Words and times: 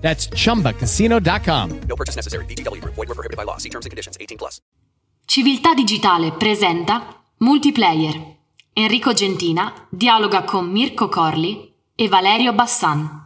That's 0.00 0.28
chumbacasino.com. 0.30 1.80
No 1.86 1.96
purchase 1.96 2.16
necessary. 2.16 2.44
VGW 2.46 2.80
Group. 2.80 2.94
Void 2.94 3.08
were 3.08 3.14
prohibited 3.14 3.36
by 3.36 3.44
law. 3.44 3.58
See 3.58 3.70
terms 3.70 3.86
and 3.86 3.90
conditions. 3.90 4.16
18 4.18 4.36
plus. 4.36 4.60
Civiltà 5.26 5.74
Digitale 5.74 6.32
presenta 6.32 7.22
Multiplayer. 7.38 8.38
Enrico 8.72 9.12
Gentina 9.12 9.86
dialoga 9.90 10.44
con 10.44 10.70
Mirko 10.70 11.08
Corli 11.08 11.72
e 11.94 12.08
Valerio 12.08 12.52
Bassan. 12.52 13.19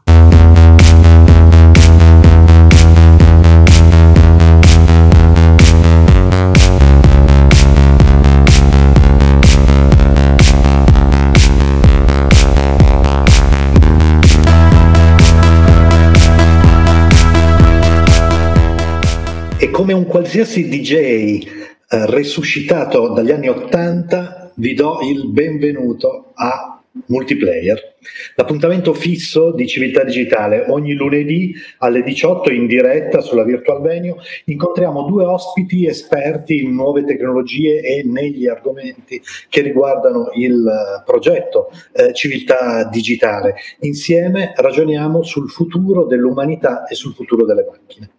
Un 19.94 20.06
qualsiasi 20.06 20.68
DJ 20.68 20.92
eh, 20.92 22.06
resuscitato 22.06 23.12
dagli 23.12 23.30
anni 23.30 23.48
Ottanta, 23.48 24.50
vi 24.56 24.74
do 24.74 24.98
il 25.02 25.28
benvenuto 25.28 26.32
a 26.34 26.80
Multiplayer, 27.06 27.94
l'appuntamento 28.36 28.94
fisso 28.94 29.52
di 29.52 29.66
Civiltà 29.66 30.04
Digitale. 30.04 30.66
Ogni 30.68 30.94
lunedì 30.94 31.54
alle 31.78 32.02
18 32.02 32.52
in 32.52 32.66
diretta 32.66 33.20
sulla 33.20 33.42
Virtual 33.42 33.82
Venue 33.82 34.16
incontriamo 34.44 35.02
due 35.02 35.24
ospiti 35.24 35.86
esperti 35.86 36.62
in 36.62 36.72
nuove 36.74 37.04
tecnologie 37.04 37.80
e 37.80 38.04
negli 38.04 38.46
argomenti 38.46 39.20
che 39.48 39.60
riguardano 39.60 40.30
il 40.34 40.66
eh, 40.66 41.02
progetto 41.04 41.70
eh, 41.92 42.12
Civiltà 42.14 42.84
Digitale. 42.84 43.56
Insieme 43.80 44.52
ragioniamo 44.56 45.22
sul 45.22 45.50
futuro 45.50 46.04
dell'umanità 46.04 46.86
e 46.86 46.94
sul 46.94 47.14
futuro 47.14 47.44
delle 47.44 47.66
macchine. 47.68 48.13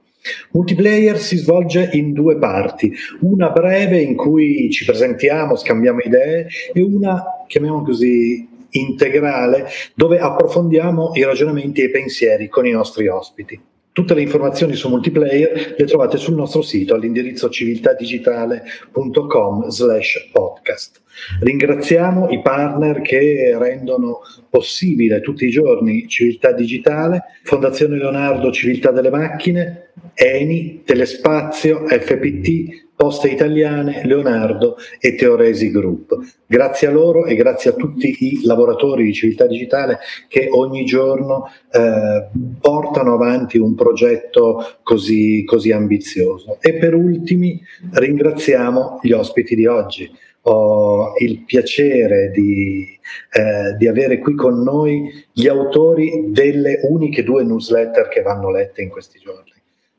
Multiplayer 0.52 1.18
si 1.20 1.38
svolge 1.38 1.90
in 1.94 2.14
due 2.14 2.38
parti, 2.38 2.94
una 3.22 3.50
breve 3.50 4.02
in 4.02 4.16
cui 4.16 4.70
ci 4.72 4.86
presentiamo, 4.86 5.56
scambiamo 5.56 6.00
idee 6.00 6.48
e 6.74 6.82
una, 6.82 7.24
chiamiamo 7.48 7.84
così, 7.84 8.54
integrale 8.72 9.68
dove 9.94 10.20
approfondiamo 10.20 11.12
i 11.14 11.24
ragionamenti 11.24 11.82
e 11.82 11.86
i 11.86 11.92
pensieri 11.92 12.48
con 12.50 12.66
i 12.66 12.72
nostri 12.72 13.08
ospiti. 13.08 13.60
Tutte 13.96 14.14
le 14.14 14.24
informazioni 14.24 14.74
su 14.74 14.90
Multiplayer 14.90 15.76
le 15.78 15.86
trovate 15.86 16.18
sul 16.18 16.36
nostro 16.36 16.62
sito 16.62 16.96
all'indirizzo 16.96 17.48
civiltadigitale.com 17.48 19.70
slash 19.70 20.32
podcast. 20.34 21.02
Ringraziamo 21.40 22.28
i 22.28 22.42
partner 22.42 23.00
che 23.00 23.56
rendono 23.58 24.20
possibile 24.50 25.22
tutti 25.22 25.46
i 25.46 25.50
giorni 25.50 26.10
Civiltà 26.10 26.52
Digitale, 26.52 27.24
Fondazione 27.44 27.98
Leonardo 27.98 28.52
Civiltà 28.52 28.92
delle 28.92 29.10
Macchine, 29.10 29.92
Eni, 30.14 30.82
Telespazio, 30.84 31.88
FPT, 31.88 32.85
Poste 32.96 33.28
Italiane, 33.28 34.06
Leonardo 34.06 34.78
e 35.00 35.16
Teoresi 35.16 35.70
Group. 35.70 36.18
Grazie 36.46 36.88
a 36.88 36.92
loro 36.92 37.26
e 37.26 37.36
grazie 37.36 37.72
a 37.72 37.74
tutti 37.74 38.16
i 38.20 38.46
lavoratori 38.46 39.04
di 39.04 39.14
Civiltà 39.14 39.48
Digitale 39.48 40.00
che 40.30 40.48
ogni 40.50 40.86
giorno 40.86 41.50
eh, 41.72 42.28
portano 42.60 43.14
avanti 43.16 43.58
un 43.58 43.76
progetto 43.76 44.78
così, 44.82 45.44
così 45.44 45.72
ambizioso. 45.72 46.58
E 46.62 46.76
per 46.76 46.96
ultimi 46.96 47.62
ringraziamo 47.92 49.00
gli 49.02 49.12
ospiti 49.12 49.56
di 49.56 49.66
oggi. 49.66 50.10
Ho 50.48 51.16
il 51.18 51.44
piacere 51.44 52.32
di, 52.32 52.88
eh, 53.34 53.76
di 53.78 53.88
avere 53.88 54.20
qui 54.20 54.36
con 54.36 54.62
noi 54.62 55.12
gli 55.34 55.48
autori 55.48 56.28
delle 56.28 56.80
uniche 56.84 57.24
due 57.24 57.44
newsletter 57.44 58.08
che 58.08 58.22
vanno 58.22 58.52
lette 58.52 58.82
in 58.84 58.90
questi 58.90 59.20
giorni 59.20 59.55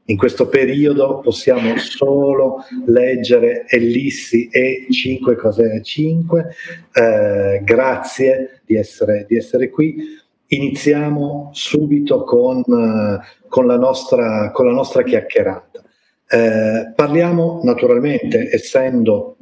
in 0.06 0.16
questo 0.16 0.48
periodo 0.48 1.18
possiamo 1.18 1.76
solo 1.78 2.64
leggere 2.86 3.64
Ellissi 3.68 4.48
e 4.48 4.86
5 4.88 5.36
cose 5.36 5.82
5. 5.82 6.46
Eh, 6.92 7.60
grazie 7.64 8.60
di 8.64 8.76
essere, 8.76 9.24
di 9.28 9.36
essere, 9.36 9.68
qui. 9.70 9.96
Iniziamo 10.48 11.50
subito 11.52 12.22
con, 12.22 12.60
eh, 12.60 13.48
con, 13.48 13.66
la, 13.66 13.76
nostra, 13.76 14.52
con 14.52 14.66
la, 14.66 14.72
nostra, 14.72 15.02
chiacchierata. 15.02 15.82
Eh, 16.28 16.92
parliamo 16.94 17.60
naturalmente, 17.64 18.48
essendo 18.52 19.36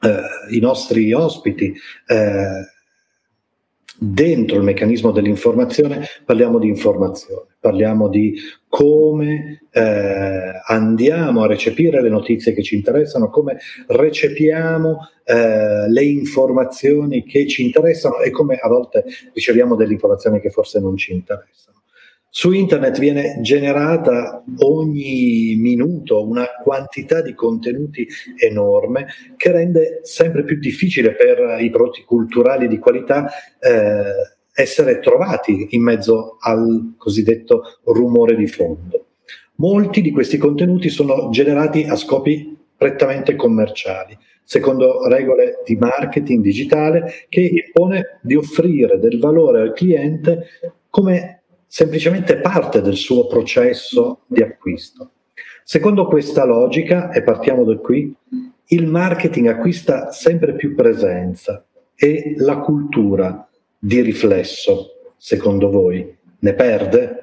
eh, 0.00 0.54
i 0.54 0.60
nostri 0.60 1.12
ospiti, 1.12 1.74
eh, 2.06 2.75
dentro 3.98 4.56
il 4.56 4.62
meccanismo 4.62 5.10
dell'informazione 5.10 6.06
parliamo 6.24 6.58
di 6.58 6.68
informazione, 6.68 7.56
parliamo 7.60 8.08
di 8.08 8.34
come 8.68 9.66
eh, 9.70 10.62
andiamo 10.66 11.42
a 11.42 11.46
recepire 11.46 12.02
le 12.02 12.08
notizie 12.08 12.52
che 12.52 12.62
ci 12.62 12.74
interessano, 12.74 13.30
come 13.30 13.58
recepiamo 13.86 14.98
eh, 15.24 15.88
le 15.88 16.04
informazioni 16.04 17.24
che 17.24 17.46
ci 17.46 17.64
interessano 17.64 18.20
e 18.20 18.30
come 18.30 18.56
a 18.56 18.68
volte 18.68 19.04
riceviamo 19.32 19.76
delle 19.76 19.92
informazioni 19.92 20.40
che 20.40 20.50
forse 20.50 20.80
non 20.80 20.96
ci 20.96 21.12
interessano. 21.12 21.75
Su 22.38 22.52
internet 22.52 22.98
viene 22.98 23.38
generata 23.40 24.44
ogni 24.58 25.56
minuto 25.56 26.22
una 26.22 26.44
quantità 26.62 27.22
di 27.22 27.32
contenuti 27.32 28.06
enorme 28.36 29.06
che 29.38 29.52
rende 29.52 30.00
sempre 30.02 30.44
più 30.44 30.58
difficile 30.58 31.14
per 31.14 31.56
i 31.62 31.70
prodotti 31.70 32.04
culturali 32.04 32.68
di 32.68 32.76
qualità 32.78 33.30
eh, 33.58 34.34
essere 34.52 34.98
trovati 34.98 35.68
in 35.70 35.82
mezzo 35.82 36.36
al 36.38 36.92
cosiddetto 36.98 37.78
rumore 37.84 38.36
di 38.36 38.48
fondo. 38.48 39.06
Molti 39.54 40.02
di 40.02 40.10
questi 40.10 40.36
contenuti 40.36 40.90
sono 40.90 41.30
generati 41.30 41.84
a 41.84 41.96
scopi 41.96 42.54
prettamente 42.76 43.34
commerciali, 43.34 44.14
secondo 44.44 45.08
regole 45.08 45.62
di 45.64 45.74
marketing 45.76 46.42
digitale 46.42 47.26
che 47.30 47.40
impone 47.40 48.18
di 48.20 48.34
offrire 48.34 48.98
del 48.98 49.18
valore 49.18 49.62
al 49.62 49.72
cliente 49.72 50.48
come 50.90 51.35
semplicemente 51.66 52.38
parte 52.38 52.80
del 52.80 52.96
suo 52.96 53.26
processo 53.26 54.20
di 54.26 54.42
acquisto. 54.42 55.10
Secondo 55.64 56.06
questa 56.06 56.44
logica, 56.44 57.10
e 57.10 57.22
partiamo 57.22 57.64
da 57.64 57.76
qui, 57.76 58.14
il 58.68 58.86
marketing 58.86 59.48
acquista 59.48 60.10
sempre 60.10 60.54
più 60.54 60.74
presenza 60.74 61.64
e 61.94 62.34
la 62.38 62.58
cultura 62.58 63.48
di 63.78 64.00
riflesso, 64.00 65.12
secondo 65.16 65.70
voi, 65.70 66.16
ne 66.38 66.54
perde? 66.54 67.20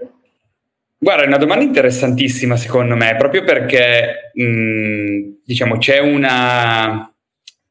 Guarda, 0.97 1.23
è 1.23 1.27
una 1.27 1.37
domanda 1.37 1.63
interessantissima 1.63 2.55
secondo 2.55 2.95
me, 2.95 3.15
proprio 3.17 3.43
perché 3.43 4.31
mh, 4.33 5.41
diciamo 5.43 5.77
c'è 5.77 5.99
una, 5.99 7.13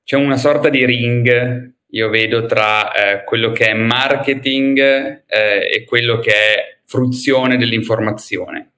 c'è 0.04 0.16
una 0.16 0.36
sorta 0.36 0.68
di 0.68 0.84
ring 0.84 1.74
io 1.94 2.08
vedo 2.08 2.46
tra 2.46 2.92
eh, 2.92 3.24
quello 3.24 3.52
che 3.52 3.66
è 3.66 3.74
marketing 3.74 4.78
eh, 5.26 5.68
e 5.70 5.84
quello 5.84 6.18
che 6.18 6.30
è 6.30 6.78
fruizione 6.86 7.56
dell'informazione. 7.56 8.72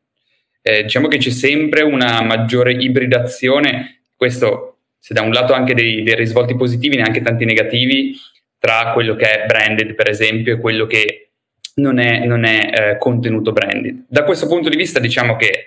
Eh, 0.63 0.83
diciamo 0.85 1.09
che 1.09 1.19
c'è 1.19 1.31
sempre 1.31 1.83
una 1.83 2.23
maggiore 2.23 2.73
ibridazione, 2.73 4.03
questo 4.17 4.79
se 4.99 5.13
da 5.13 5.21
un 5.21 5.33
lato 5.33 5.53
anche 5.53 5.75
dei, 5.75 6.03
dei 6.03 6.15
risvolti 6.15 6.57
positivi, 6.57 6.97
neanche 6.97 7.21
tanti 7.21 7.45
negativi, 7.45 8.17
tra 8.59 8.93
quello 8.93 9.15
che 9.15 9.43
è 9.43 9.47
branded 9.47 9.95
per 9.95 10.09
esempio 10.09 10.55
e 10.55 10.61
quello 10.61 10.87
che 10.87 11.33
non 11.75 11.99
è, 11.99 12.25
non 12.25 12.45
è 12.45 12.71
eh, 12.73 12.99
contenuto 12.99 13.53
branded. 13.53 14.07
Da 14.09 14.25
questo 14.25 14.47
punto 14.47 14.71
di 14.71 14.77
vista 14.77 15.01
diciamo 15.01 15.37
che 15.37 15.67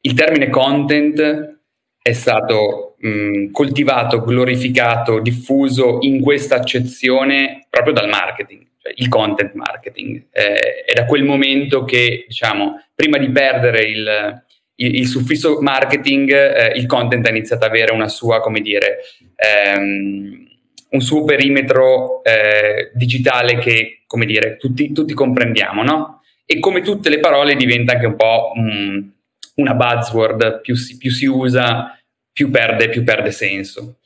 il 0.00 0.14
termine 0.14 0.48
content 0.48 1.58
è 2.00 2.12
stato 2.12 2.95
mh, 3.06 3.50
coltivato, 3.52 4.22
glorificato, 4.22 5.20
diffuso 5.20 5.98
in 6.00 6.20
questa 6.20 6.56
accezione 6.56 7.66
proprio 7.70 7.92
dal 7.92 8.08
marketing, 8.08 8.66
cioè 8.82 8.92
il 8.96 9.08
content 9.08 9.52
marketing. 9.54 10.26
Eh, 10.30 10.84
è 10.84 10.92
da 10.94 11.04
quel 11.04 11.24
momento 11.24 11.84
che, 11.84 12.24
diciamo, 12.26 12.82
prima 12.94 13.18
di 13.18 13.30
perdere 13.30 13.82
il, 13.82 14.42
il, 14.76 14.94
il 14.96 15.06
suffisso 15.06 15.60
marketing, 15.60 16.32
eh, 16.32 16.72
il 16.76 16.86
content 16.86 17.26
ha 17.26 17.30
iniziato 17.30 17.64
ad 17.64 17.70
avere 17.70 17.92
una 17.92 18.08
sua, 18.08 18.40
come 18.40 18.60
dire, 18.60 18.98
ehm, 19.36 20.44
un 20.88 21.00
suo 21.00 21.24
perimetro 21.24 22.22
eh, 22.24 22.90
digitale 22.94 23.58
che, 23.58 24.02
come 24.06 24.24
dire, 24.24 24.56
tutti, 24.56 24.92
tutti, 24.92 25.14
comprendiamo, 25.14 25.82
no? 25.82 26.22
E 26.44 26.60
come 26.60 26.80
tutte 26.80 27.10
le 27.10 27.18
parole 27.18 27.56
diventa 27.56 27.94
anche 27.94 28.06
un 28.06 28.14
po' 28.14 28.52
mh, 28.54 29.12
una 29.56 29.74
buzzword, 29.74 30.60
più 30.60 30.76
si, 30.76 30.96
più 30.96 31.10
si 31.10 31.26
usa 31.26 31.95
più 32.36 32.50
perde, 32.50 32.90
più 32.90 33.02
perde 33.02 33.30
senso. 33.30 34.00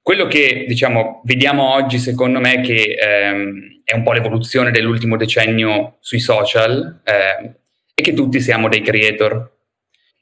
Quello 0.00 0.28
che 0.28 0.66
diciamo, 0.68 1.20
vediamo 1.24 1.74
oggi, 1.74 1.98
secondo 1.98 2.38
me, 2.38 2.60
che 2.60 2.96
ehm, 2.96 3.80
è 3.82 3.96
un 3.96 4.04
po' 4.04 4.12
l'evoluzione 4.12 4.70
dell'ultimo 4.70 5.16
decennio 5.16 5.96
sui 5.98 6.20
social, 6.20 7.00
eh, 7.02 7.54
è 7.92 8.00
che 8.00 8.12
tutti 8.14 8.40
siamo 8.40 8.68
dei 8.68 8.82
creator. 8.82 9.50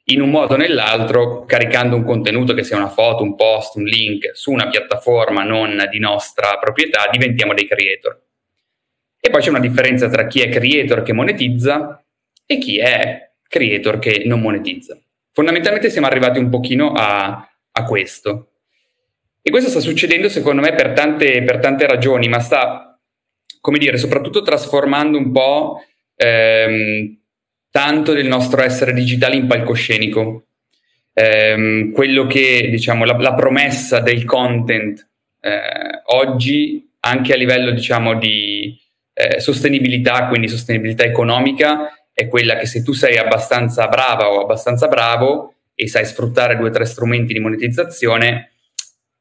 In 0.05 0.21
un 0.21 0.31
modo 0.31 0.55
o 0.55 0.57
nell'altro, 0.57 1.45
caricando 1.45 1.95
un 1.95 2.03
contenuto 2.03 2.55
che 2.55 2.63
sia 2.63 2.77
una 2.77 2.89
foto, 2.89 3.21
un 3.21 3.35
post, 3.35 3.75
un 3.75 3.83
link 3.83 4.31
su 4.33 4.51
una 4.51 4.67
piattaforma 4.67 5.43
non 5.43 5.87
di 5.91 5.99
nostra 5.99 6.57
proprietà, 6.57 7.09
diventiamo 7.11 7.53
dei 7.53 7.67
creator. 7.67 8.19
E 9.19 9.29
poi 9.29 9.39
c'è 9.39 9.49
una 9.49 9.59
differenza 9.59 10.09
tra 10.09 10.25
chi 10.25 10.41
è 10.41 10.49
creator 10.49 11.03
che 11.03 11.13
monetizza 11.13 12.03
e 12.43 12.57
chi 12.57 12.79
è 12.79 13.33
creator 13.47 13.99
che 13.99 14.23
non 14.25 14.41
monetizza. 14.41 14.99
Fondamentalmente 15.31 15.89
siamo 15.89 16.07
arrivati 16.07 16.39
un 16.39 16.49
pochino 16.49 16.91
a, 16.91 17.45
a 17.71 17.83
questo. 17.83 18.47
E 19.41 19.49
questo 19.49 19.69
sta 19.69 19.79
succedendo 19.79 20.29
secondo 20.29 20.61
me 20.61 20.73
per 20.75 20.93
tante, 20.93 21.43
per 21.43 21.59
tante 21.59 21.87
ragioni, 21.87 22.27
ma 22.27 22.39
sta, 22.39 22.99
come 23.59 23.79
dire, 23.79 23.97
soprattutto 23.97 24.43
trasformando 24.43 25.17
un 25.17 25.31
po' 25.31 25.83
ehm, 26.15 27.17
tanto 27.71 28.13
del 28.13 28.27
nostro 28.27 28.61
essere 28.61 28.93
digitale 28.93 29.35
in 29.35 29.47
palcoscenico. 29.47 30.45
Ehm, 31.13 31.91
quello 31.91 32.27
che, 32.27 32.67
diciamo, 32.69 33.03
la, 33.03 33.17
la 33.17 33.33
promessa 33.33 33.99
del 33.99 34.25
content 34.25 35.09
eh, 35.39 36.01
oggi, 36.15 36.87
anche 36.99 37.33
a 37.33 37.35
livello, 37.35 37.71
diciamo, 37.71 38.13
di 38.19 38.79
eh, 39.13 39.39
sostenibilità, 39.39 40.27
quindi 40.27 40.47
sostenibilità 40.47 41.03
economica, 41.03 41.91
è 42.13 42.27
quella 42.27 42.57
che 42.57 42.67
se 42.67 42.83
tu 42.83 42.93
sei 42.93 43.17
abbastanza 43.17 43.87
brava 43.87 44.29
o 44.29 44.41
abbastanza 44.41 44.87
bravo 44.87 45.50
e 45.81 45.87
sai 45.87 46.05
sfruttare 46.05 46.57
due 46.57 46.69
o 46.69 46.71
tre 46.71 46.85
strumenti 46.85 47.33
di 47.33 47.39
monetizzazione, 47.39 48.51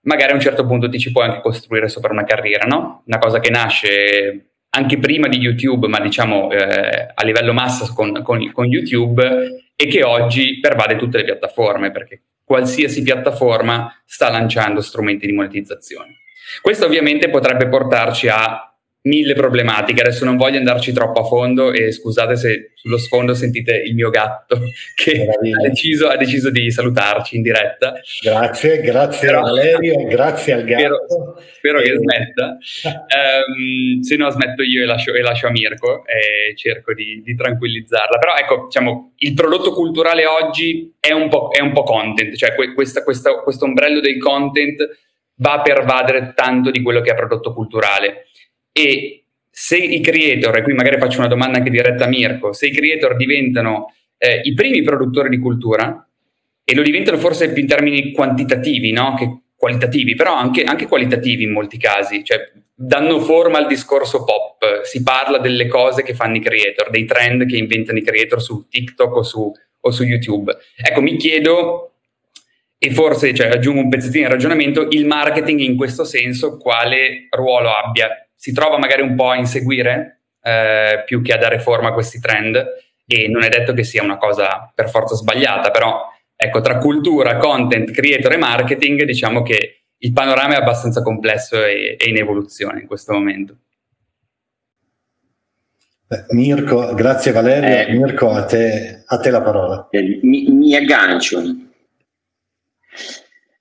magari 0.03 0.33
a 0.33 0.35
un 0.35 0.43
certo 0.43 0.67
punto 0.67 0.91
ti 0.91 0.99
ci 0.99 1.11
puoi 1.11 1.25
anche 1.25 1.41
costruire 1.41 1.89
sopra 1.89 2.12
una 2.12 2.25
carriera, 2.25 2.67
no? 2.67 3.03
Una 3.07 3.19
cosa 3.19 3.41
che 3.41 3.49
nasce 3.49 4.51
anche 4.69 4.99
prima 4.99 5.27
di 5.27 5.39
YouTube, 5.39 5.89
ma 5.89 6.01
diciamo 6.01 6.51
eh, 6.53 7.12
a 7.15 7.25
livello 7.25 7.55
massa 7.55 7.91
con, 7.95 8.23
con, 8.23 8.53
con, 8.53 8.67
YouTube 8.67 9.73
e 9.75 9.87
che 9.87 10.03
oggi 10.03 10.61
pervade 10.61 10.97
tutte 10.97 11.17
le 11.17 11.25
piattaforme, 11.25 11.91
perché 11.93 12.25
qualsiasi 12.45 13.01
piattaforma 13.03 14.03
sta 14.05 14.29
lanciando 14.29 14.83
strumenti 14.83 15.25
di 15.25 15.33
monetizzazione. 15.33 16.19
Questo 16.61 16.85
ovviamente 16.85 17.31
potrebbe 17.31 17.69
portarci 17.69 18.29
a 18.29 18.69
mille 19.02 19.35
problematiche. 19.35 20.02
Adesso 20.02 20.25
non 20.25 20.37
voglio 20.37 20.58
andarci 20.58 20.93
troppo 20.93 21.20
a 21.20 21.25
fondo 21.25 21.73
e 21.73 21.93
scusate 21.93 22.37
se 22.37 22.73
sullo 22.75 22.99
sfondo 22.99 23.35
sentite 23.35 23.75
il 23.76 23.94
mio 23.94 24.11
gatto 24.11 24.58
che 24.97 25.26
ha 25.26 25.62
deciso, 25.62 26.08
ha 26.08 26.17
deciso, 26.17 26.50
di 26.50 26.70
salutarci 26.70 27.37
in 27.37 27.43
diretta. 27.43 27.94
Grazie, 28.23 28.81
grazie 28.81 29.29
Però, 29.29 29.43
Valerio, 29.43 30.05
grazie 30.06 30.55
al 30.55 30.64
gatto. 30.64 31.06
Spero, 31.06 31.41
spero 31.52 31.81
che 31.81 31.97
smetta. 31.97 32.58
um, 33.47 34.00
se 34.02 34.17
no 34.17 34.31
smetto 34.31 34.62
io 34.62 34.82
e 34.82 34.87
lascio, 34.87 35.12
e 35.14 35.20
lascio 35.20 35.46
a 35.46 35.50
Mirko 35.50 36.05
e 36.06 36.55
cerco 36.56 36.93
di, 36.94 37.23
di, 37.25 37.35
tranquillizzarla. 37.35 38.19
Però 38.19 38.35
ecco, 38.37 38.64
diciamo, 38.67 39.12
il 39.19 39.35
prodotto 39.35 39.73
culturale 39.73 40.25
oggi 40.26 40.94
è 40.99 41.12
un 41.12 41.29
po', 41.29 41.50
è 41.50 41.61
un 41.61 41.73
po 41.73 41.82
content, 41.82 42.35
cioè 42.35 42.55
questa, 42.75 43.03
questa, 43.03 43.41
questo 43.41 43.64
ombrello 43.64 44.00
del 44.00 44.19
content 44.19 44.88
va 45.37 45.55
a 45.55 45.62
pervadere 45.62 46.32
tanto 46.35 46.70
di 46.70 46.82
quello 46.82 47.00
che 47.00 47.12
è 47.12 47.14
prodotto 47.14 47.55
culturale 47.55 48.30
e 48.72 49.25
se 49.50 49.76
i 49.76 50.00
creator, 50.00 50.56
e 50.56 50.62
qui 50.62 50.72
magari 50.72 50.99
faccio 50.99 51.19
una 51.19 51.28
domanda 51.28 51.58
anche 51.58 51.70
diretta 51.70 52.05
a 52.05 52.08
Mirko, 52.08 52.52
se 52.52 52.67
i 52.67 52.72
creator 52.72 53.17
diventano 53.17 53.93
eh, 54.17 54.40
i 54.44 54.55
primi 54.55 54.82
produttori 54.82 55.28
di 55.28 55.38
cultura, 55.38 56.06
e 56.64 56.75
lo 56.75 56.82
diventano 56.82 57.19
forse 57.19 57.52
più 57.52 57.62
in 57.62 57.69
termini 57.69 58.12
quantitativi 58.12 58.93
no? 58.93 59.14
che 59.14 59.40
qualitativi, 59.56 60.14
però 60.14 60.34
anche, 60.34 60.62
anche, 60.62 60.87
qualitativi 60.87 61.43
in 61.43 61.52
molti 61.52 61.76
casi, 61.76 62.25
cioè 62.25 62.50
danno 62.75 63.20
forma 63.20 63.58
al 63.58 63.67
discorso 63.67 64.25
pop, 64.25 64.82
si 64.84 65.02
parla 65.02 65.37
delle 65.37 65.67
cose 65.67 66.02
che 66.02 66.14
fanno 66.14 66.37
i 66.37 66.40
creator, 66.40 66.88
dei 66.88 67.05
trend 67.05 67.44
che 67.44 67.58
inventano 67.58 67.99
i 67.99 68.02
creator 68.02 68.40
su 68.40 68.69
TikTok 68.70 69.17
o 69.17 69.22
su, 69.22 69.52
o 69.81 69.90
su 69.90 70.05
YouTube. 70.05 70.56
Ecco, 70.76 71.02
mi 71.02 71.17
chiedo, 71.17 71.93
e 72.78 72.90
forse 72.90 73.34
cioè, 73.34 73.49
aggiungo 73.49 73.82
un 73.82 73.90
pezzettino 73.90 74.28
di 74.28 74.32
ragionamento, 74.32 74.87
il 74.88 75.05
marketing 75.05 75.61
in 75.61 75.76
questo 75.76 76.05
senso 76.05 76.56
quale 76.56 77.26
ruolo 77.28 77.69
abbia 77.70 78.08
si 78.41 78.55
trova 78.55 78.79
magari 78.79 79.03
un 79.03 79.15
po' 79.17 79.29
a 79.29 79.37
inseguire 79.37 80.23
eh, 80.43 81.03
più 81.05 81.21
che 81.21 81.35
a 81.35 81.37
dare 81.37 81.59
forma 81.59 81.91
a 81.91 81.93
questi 81.93 82.19
trend 82.21 82.57
e 83.07 83.29
non 83.29 83.43
è 83.43 83.51
detto 83.51 83.75
che 83.75 83.85
sia 83.85 84.03
una 84.03 84.17
cosa 84.17 84.73
per 84.75 84.89
forza 84.89 85.15
sbagliata, 85.15 85.71
però 85.71 86.09
ecco, 86.35 86.63
tra 86.63 86.79
cultura, 86.79 87.37
content, 87.37 87.91
creator 87.91 88.33
e 88.33 88.37
marketing 88.39 89.03
diciamo 89.03 89.43
che 89.43 89.83
il 89.95 90.15
panorama 90.15 90.55
è 90.55 90.57
abbastanza 90.57 91.03
complesso 91.03 91.63
e, 91.63 91.99
e 92.01 92.09
in 92.09 92.17
evoluzione 92.17 92.81
in 92.81 92.87
questo 92.87 93.13
momento. 93.13 93.57
Mirko, 96.31 96.95
grazie 96.95 97.33
Valerio. 97.33 97.69
Eh, 97.69 97.93
Mirko, 97.93 98.31
a 98.31 98.47
te, 98.47 99.03
a 99.05 99.19
te, 99.19 99.31
la 99.31 99.43
parola. 99.43 99.87
Eh, 99.91 100.19
mi, 100.23 100.47
mi, 100.49 100.75
aggancio. 100.75 101.43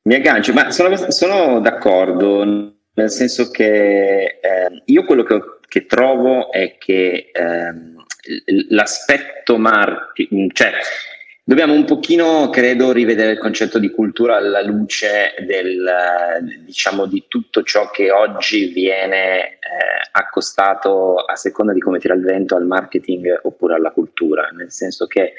Mi 0.03 0.15
aggancio, 0.15 0.53
ma 0.53 0.71
sono, 0.71 0.95
sono 1.11 1.59
d'accordo 1.59 2.78
nel 2.99 3.09
senso 3.09 3.49
che 3.49 4.39
eh, 4.41 4.81
io 4.85 5.05
quello 5.05 5.23
che, 5.23 5.39
che, 5.67 5.85
trovo 5.85 6.51
è 6.51 6.75
che 6.77 7.31
eh, 7.31 7.73
l'aspetto 8.67 9.57
marketing, 9.57 10.51
cioè 10.51 10.71
dobbiamo 11.43 11.73
un 11.73 11.85
pochino, 11.85 12.49
credo, 12.49 12.91
rivedere 12.91 13.31
il 13.31 13.39
concetto 13.39 13.79
di 13.79 13.89
cultura 13.89 14.35
alla 14.35 14.61
luce 14.61 15.33
del, 15.45 15.89
diciamo, 16.65 17.05
di 17.05 17.23
tutto 17.29 17.63
ciò 17.63 17.89
che 17.89 18.11
oggi 18.11 18.65
viene 18.67 19.43
eh, 19.43 19.57
accostato 20.11 21.15
a 21.15 21.35
seconda 21.35 21.71
di 21.71 21.79
come 21.79 21.99
tira 21.99 22.13
il 22.13 22.21
vento 22.21 22.55
al 22.55 22.65
marketing 22.65 23.39
oppure 23.43 23.75
alla 23.75 23.91
cultura, 23.91 24.49
nel 24.49 24.71
senso 24.71 25.07
che 25.07 25.33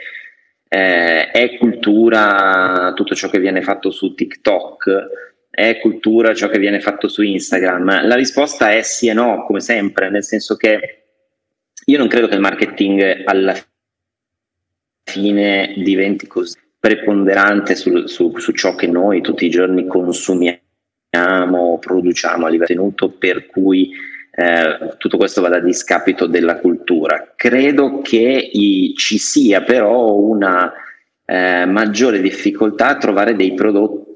eh, 0.66 1.30
è 1.30 1.58
cultura 1.58 2.92
tutto 2.94 3.14
ciò 3.14 3.28
che 3.28 3.38
viene 3.38 3.60
fatto 3.60 3.90
su 3.90 4.14
TikTok, 4.14 5.29
è 5.68 5.78
cultura 5.78 6.34
ciò 6.34 6.48
che 6.48 6.58
viene 6.58 6.80
fatto 6.80 7.08
su 7.08 7.22
Instagram? 7.22 8.06
La 8.06 8.14
risposta 8.14 8.72
è 8.72 8.82
sì 8.82 9.08
e 9.08 9.12
no, 9.12 9.44
come 9.44 9.60
sempre, 9.60 10.10
nel 10.10 10.24
senso 10.24 10.56
che 10.56 11.02
io 11.84 11.98
non 11.98 12.08
credo 12.08 12.28
che 12.28 12.34
il 12.34 12.40
marketing 12.40 13.22
alla 13.24 13.54
fine 15.04 15.74
diventi 15.76 16.26
così 16.26 16.58
preponderante 16.78 17.74
su, 17.74 18.06
su, 18.06 18.38
su 18.38 18.52
ciò 18.52 18.74
che 18.74 18.86
noi 18.86 19.20
tutti 19.20 19.44
i 19.44 19.50
giorni 19.50 19.86
consumiamo, 19.86 20.58
produciamo 21.78 22.46
a 22.46 22.48
livello 22.48 22.66
tenuto, 22.66 23.10
per 23.10 23.46
cui 23.46 23.90
eh, 24.32 24.94
tutto 24.96 25.18
questo 25.18 25.42
vada 25.42 25.56
a 25.56 25.60
discapito 25.60 26.26
della 26.26 26.58
cultura. 26.58 27.34
Credo 27.36 28.00
che 28.00 28.50
i, 28.52 28.94
ci 28.96 29.18
sia 29.18 29.60
però 29.62 30.14
una 30.14 30.72
eh, 31.26 31.66
maggiore 31.66 32.20
difficoltà 32.22 32.88
a 32.88 32.96
trovare 32.96 33.36
dei 33.36 33.52
prodotti, 33.52 34.09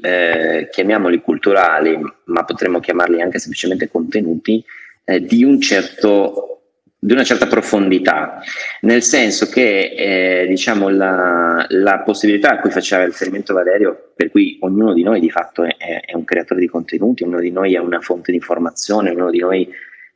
eh, 0.00 0.68
chiamiamoli 0.70 1.20
culturali, 1.20 1.98
ma 2.24 2.44
potremmo 2.44 2.80
chiamarli 2.80 3.20
anche 3.20 3.38
semplicemente 3.38 3.90
contenuti, 3.90 4.64
eh, 5.04 5.20
di, 5.20 5.44
un 5.44 5.60
certo, 5.60 6.62
di, 6.98 7.12
una 7.12 7.24
certa 7.24 7.46
profondità, 7.46 8.40
nel 8.82 9.02
senso 9.02 9.46
che 9.46 10.42
eh, 10.42 10.46
diciamo 10.46 10.88
la, 10.88 11.66
la, 11.68 12.00
possibilità 12.00 12.50
a 12.50 12.60
cui 12.60 12.70
faceva 12.70 13.04
riferimento 13.04 13.54
Valerio, 13.54 14.12
per 14.14 14.30
cui 14.30 14.58
ognuno 14.60 14.92
di 14.92 15.02
noi 15.02 15.20
di 15.20 15.30
fatto 15.30 15.64
è, 15.64 15.76
è 15.76 16.14
un 16.14 16.24
creatore 16.24 16.60
di 16.60 16.68
contenuti, 16.68 17.24
ognuno 17.24 17.40
di 17.40 17.50
noi 17.50 17.74
è 17.74 17.78
una 17.78 18.00
fonte 18.00 18.30
di 18.30 18.36
informazione, 18.36 19.10
ognuno 19.10 19.30
di 19.30 19.38
noi 19.38 19.68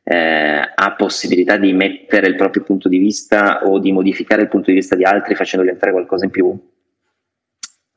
eh, 0.03 0.71
ha 0.73 0.95
possibilità 0.95 1.57
di 1.57 1.73
mettere 1.73 2.27
il 2.27 2.35
proprio 2.35 2.63
punto 2.63 2.87
di 2.87 2.97
vista 2.97 3.65
o 3.65 3.77
di 3.77 3.91
modificare 3.91 4.43
il 4.43 4.47
punto 4.47 4.71
di 4.71 4.77
vista 4.77 4.95
di 4.95 5.03
altri 5.03 5.35
facendogli 5.35 5.69
entrare 5.69 5.91
qualcosa 5.91 6.23
in 6.23 6.31
più? 6.31 6.57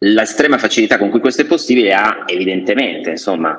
L'estrema 0.03 0.57
facilità 0.57 0.97
con 0.97 1.11
cui 1.11 1.21
questo 1.21 1.43
è 1.43 1.47
possibile 1.47 1.93
ha 1.93 2.25
evidentemente, 2.27 3.11
insomma, 3.11 3.59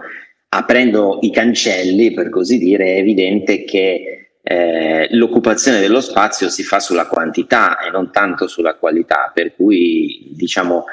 aprendo 0.50 1.20
i 1.22 1.32
cancelli, 1.32 2.14
per 2.14 2.30
così 2.30 2.58
dire, 2.58 2.96
è 2.96 2.98
evidente 2.98 3.64
che 3.64 4.30
eh, 4.42 5.08
l'occupazione 5.12 5.80
dello 5.80 6.02
spazio 6.02 6.50
si 6.50 6.64
fa 6.64 6.80
sulla 6.80 7.06
quantità 7.06 7.80
e 7.80 7.92
non 7.92 8.12
tanto 8.12 8.48
sulla 8.48 8.74
qualità, 8.74 9.32
per 9.32 9.54
cui 9.54 10.32
diciamo 10.34 10.86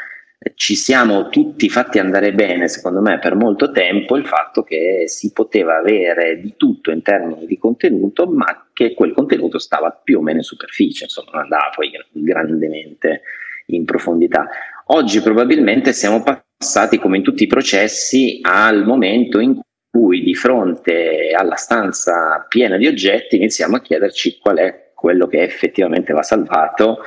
ci 0.55 0.77
siamo 0.77 1.31
tutti 1.31 1.69
fatti 1.69 1.99
andare 1.99 2.33
bene, 2.33 2.69
secondo 2.69 3.01
me, 3.01 3.19
per 3.19 3.35
molto 3.35 3.71
tempo 3.71 4.17
il 4.17 4.27
fatto 4.27 4.63
che 4.63 5.05
si 5.07 5.33
poteva 5.33 5.79
avere 5.79 6.41
di 6.41 6.55
tutto 6.57 6.91
in 6.91 7.03
termini 7.03 7.47
di 7.47 7.59
contenuto, 7.59 8.27
ma 8.27 8.69
che 8.73 8.95
quel 8.95 9.13
contenuto 9.13 9.59
stava 9.59 9.91
più 9.91 10.19
o 10.19 10.23
meno 10.23 10.39
in 10.39 10.45
superficie, 10.45 11.05
insomma, 11.05 11.31
non 11.33 11.43
andava 11.43 11.71
poi 11.75 11.91
grandemente 12.13 13.23
in 13.67 13.85
profondità. 13.85 14.49
Oggi 14.91 15.21
probabilmente 15.21 15.93
siamo 15.93 16.23
passati, 16.23 16.99
come 16.99 17.19
in 17.19 17.23
tutti 17.23 17.43
i 17.43 17.47
processi, 17.47 18.39
al 18.43 18.87
momento 18.87 19.39
in 19.39 19.61
cui 19.91 20.23
di 20.23 20.35
fronte 20.35 21.31
alla 21.37 21.57
stanza 21.57 22.47
piena 22.49 22.79
di 22.79 22.87
oggetti 22.87 23.37
iniziamo 23.37 23.77
a 23.77 23.81
chiederci 23.83 24.39
qual 24.41 24.57
è 24.57 24.93
quello 24.95 25.27
che 25.27 25.43
effettivamente 25.43 26.15
va 26.15 26.23
salvato 26.23 27.01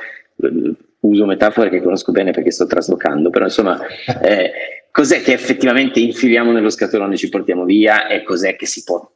uso 1.00 1.26
metafore 1.26 1.70
che 1.70 1.82
conosco 1.82 2.12
bene 2.12 2.30
perché 2.30 2.52
sto 2.52 2.66
traslocando, 2.66 3.30
però 3.30 3.46
insomma, 3.46 3.80
eh, 4.22 4.52
cos'è 4.92 5.20
che 5.20 5.32
effettivamente 5.32 5.98
infiliamo 5.98 6.52
nello 6.52 6.70
scatolone 6.70 7.14
e 7.14 7.18
ci 7.18 7.28
portiamo 7.28 7.64
via 7.64 8.06
e 8.06 8.22
cos'è 8.22 8.54
che 8.54 8.66
si 8.66 8.84
può 8.84 9.10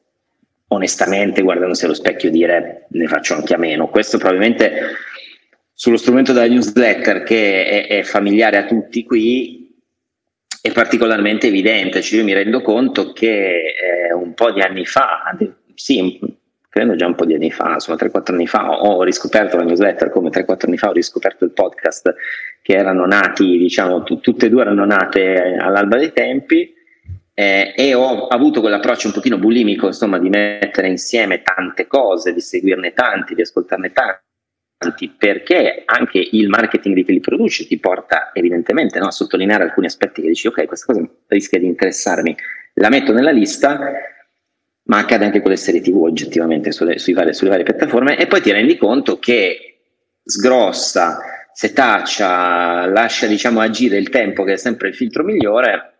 onestamente 0.68 1.42
guardandosi 1.42 1.85
allo 1.85 1.94
specchio 1.94 2.30
dire 2.30 2.87
ne 2.90 3.06
faccio 3.06 3.35
anche 3.35 3.54
a 3.54 3.58
meno. 3.58 3.88
Questo 3.88 4.18
probabilmente 4.18 4.96
sullo 5.78 5.99
strumento 5.99 6.33
della 6.33 6.49
newsletter 6.49 7.23
che 7.23 7.66
è, 7.66 7.99
è 7.99 8.02
familiare 8.02 8.56
a 8.56 8.64
tutti 8.64 9.04
qui 9.04 9.78
è 10.62 10.73
particolarmente 10.73 11.49
evidente, 11.49 12.00
cioè 12.00 12.18
io 12.18 12.25
mi 12.25 12.33
rendo 12.33 12.62
conto 12.62 13.12
che 13.12 13.75
eh, 14.09 14.12
un 14.14 14.33
po' 14.33 14.52
di 14.52 14.62
anni 14.62 14.87
fa, 14.87 15.37
sì, 15.75 16.18
credo 16.71 16.97
già 16.97 17.06
un 17.06 17.14
po' 17.14 17.26
di 17.26 17.35
anni 17.35 17.50
fa, 17.50 17.75
insomma 17.75 17.99
3-4 18.00 18.33
anni 18.33 18.47
fa, 18.47 18.71
ho 18.71 19.02
riscoperto 19.02 19.59
la 19.59 19.64
newsletter 19.64 20.09
come 20.09 20.30
3-4 20.30 20.66
anni 20.66 20.78
fa 20.78 20.88
ho 20.88 20.92
riscoperto 20.92 21.45
il 21.45 21.52
podcast 21.52 22.14
che 22.62 22.73
erano 22.73 23.04
nati, 23.04 23.59
diciamo, 23.59 24.02
t- 24.02 24.21
tutte 24.21 24.47
e 24.47 24.49
due 24.49 24.62
erano 24.62 24.87
nate 24.87 25.56
all'alba 25.61 25.99
dei 25.99 26.12
tempi 26.12 26.73
eh, 27.35 27.75
e 27.76 27.92
ho 27.92 28.28
avuto 28.28 28.62
quell'approccio 28.62 29.09
un 29.09 29.12
pochino 29.12 29.37
bulimico, 29.37 29.88
insomma, 29.88 30.18
di 30.18 30.30
mettere 30.30 30.88
insieme 30.88 31.42
tante 31.42 31.87
cose, 31.87 32.33
di 32.33 32.40
seguirne 32.40 32.95
tanti, 32.95 33.35
di 33.35 33.42
ascoltarne 33.42 33.92
tanti, 33.92 34.25
perché 35.16 35.83
anche 35.87 36.28
il 36.33 36.49
marketing 36.49 36.95
di 36.95 37.04
chi 37.04 37.12
li 37.12 37.21
produce 37.21 37.66
ti 37.66 37.78
porta 37.78 38.30
evidentemente 38.35 38.99
no, 38.99 39.06
a 39.06 39.11
sottolineare 39.11 39.64
alcuni 39.64 39.87
aspetti 39.87 40.21
che 40.21 40.28
dici, 40.28 40.47
ok, 40.47 40.66
questa 40.66 40.92
cosa 40.92 41.09
rischia 41.28 41.59
di 41.59 41.66
interessarmi, 41.66 42.37
la 42.75 42.90
metto 42.90 43.12
nella 43.12 43.30
lista, 43.30 43.92
ma 44.85 44.99
accade 44.99 45.25
anche 45.25 45.40
con 45.40 45.50
le 45.50 45.56
serie 45.56 45.80
TV 45.80 45.97
oggettivamente 46.02 46.73
sulle, 46.73 46.97
varie, 47.14 47.33
sulle 47.33 47.50
varie 47.50 47.64
piattaforme, 47.64 48.18
e 48.18 48.26
poi 48.26 48.42
ti 48.42 48.52
rendi 48.52 48.76
conto 48.76 49.18
che 49.18 49.78
sgrossa, 50.23 51.21
setaccia, 51.52 52.87
lascia 52.87 53.26
diciamo 53.26 53.61
agire 53.61 53.97
il 53.97 54.11
tempo 54.11 54.45
che 54.45 54.52
è 54.52 54.56
sempre 54.56 54.88
il 54.88 54.95
filtro 54.95 55.25
migliore 55.25 55.92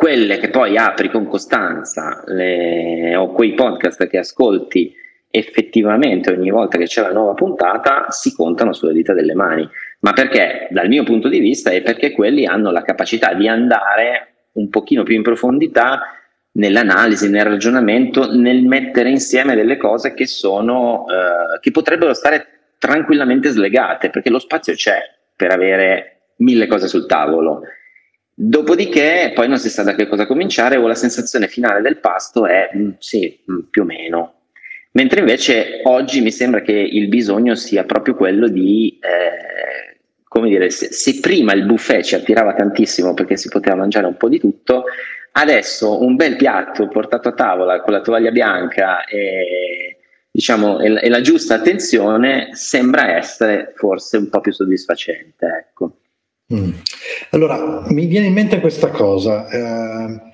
quelle 0.00 0.38
che 0.38 0.48
poi 0.48 0.78
apri 0.78 1.10
con 1.10 1.26
costanza 1.26 2.22
le, 2.24 3.14
o 3.16 3.32
quei 3.32 3.52
podcast 3.52 4.06
che 4.06 4.16
ascolti 4.16 4.94
effettivamente 5.30 6.32
ogni 6.32 6.50
volta 6.50 6.76
che 6.76 6.86
c'è 6.86 7.02
la 7.02 7.12
nuova 7.12 7.34
puntata 7.34 8.06
si 8.10 8.34
contano 8.34 8.72
sulle 8.72 8.92
dita 8.92 9.12
delle 9.12 9.34
mani. 9.34 9.68
Ma 10.00 10.12
perché? 10.12 10.68
Dal 10.70 10.88
mio 10.88 11.04
punto 11.04 11.28
di 11.28 11.38
vista 11.38 11.70
è 11.70 11.82
perché 11.82 12.12
quelli 12.12 12.46
hanno 12.46 12.70
la 12.70 12.82
capacità 12.82 13.34
di 13.34 13.46
andare 13.48 14.28
un 14.52 14.68
pochino 14.68 15.02
più 15.02 15.14
in 15.14 15.22
profondità 15.22 16.02
nell'analisi, 16.52 17.30
nel 17.30 17.44
ragionamento, 17.44 18.34
nel 18.34 18.62
mettere 18.64 19.10
insieme 19.10 19.54
delle 19.54 19.76
cose 19.76 20.14
che 20.14 20.26
sono 20.26 21.06
eh, 21.08 21.60
che 21.60 21.70
potrebbero 21.70 22.12
stare 22.12 22.46
tranquillamente 22.78 23.50
slegate, 23.50 24.10
perché 24.10 24.30
lo 24.30 24.38
spazio 24.38 24.74
c'è 24.74 24.98
per 25.36 25.52
avere 25.52 26.32
mille 26.36 26.66
cose 26.66 26.88
sul 26.88 27.06
tavolo 27.06 27.62
Dopodiché 28.42 29.32
poi 29.34 29.48
non 29.48 29.58
si 29.58 29.68
sa 29.68 29.82
da 29.82 29.94
che 29.94 30.08
cosa 30.08 30.24
cominciare 30.24 30.78
o 30.78 30.86
la 30.86 30.94
sensazione 30.94 31.46
finale 31.46 31.82
del 31.82 31.98
pasto 31.98 32.46
è 32.46 32.70
mm, 32.74 32.92
sì, 32.96 33.38
mm, 33.50 33.58
più 33.68 33.82
o 33.82 33.84
meno. 33.84 34.34
Mentre 34.92 35.20
invece 35.20 35.80
oggi 35.84 36.20
mi 36.20 36.32
sembra 36.32 36.62
che 36.62 36.72
il 36.72 37.08
bisogno 37.08 37.54
sia 37.54 37.84
proprio 37.84 38.16
quello 38.16 38.48
di, 38.48 38.98
eh, 39.00 39.98
come 40.24 40.48
dire, 40.48 40.70
se, 40.70 40.92
se, 40.92 41.20
prima 41.20 41.52
il 41.52 41.64
buffet 41.64 42.02
ci 42.02 42.16
attirava 42.16 42.54
tantissimo 42.54 43.14
perché 43.14 43.36
si 43.36 43.48
poteva 43.48 43.76
mangiare 43.76 44.06
un 44.06 44.16
po' 44.16 44.28
di 44.28 44.40
tutto, 44.40 44.84
adesso 45.32 46.02
un 46.02 46.16
bel 46.16 46.34
piatto 46.34 46.88
portato 46.88 47.28
a 47.28 47.34
tavola 47.34 47.80
con 47.82 47.92
la 47.92 48.00
tovaglia 48.00 48.32
bianca 48.32 49.04
e, 49.04 49.98
diciamo, 50.30 50.80
e, 50.80 50.98
e 51.04 51.08
la 51.08 51.20
giusta 51.20 51.54
attenzione 51.54 52.48
sembra 52.52 53.16
essere 53.16 53.72
forse 53.76 54.16
un 54.16 54.28
po' 54.28 54.40
più 54.40 54.52
soddisfacente. 54.52 55.46
Ecco. 55.46 55.98
Mm. 56.52 56.70
Allora, 57.30 57.84
mi 57.90 58.06
viene 58.06 58.26
in 58.26 58.32
mente 58.32 58.58
questa 58.58 58.88
cosa. 58.88 59.48
Eh, 59.48 60.29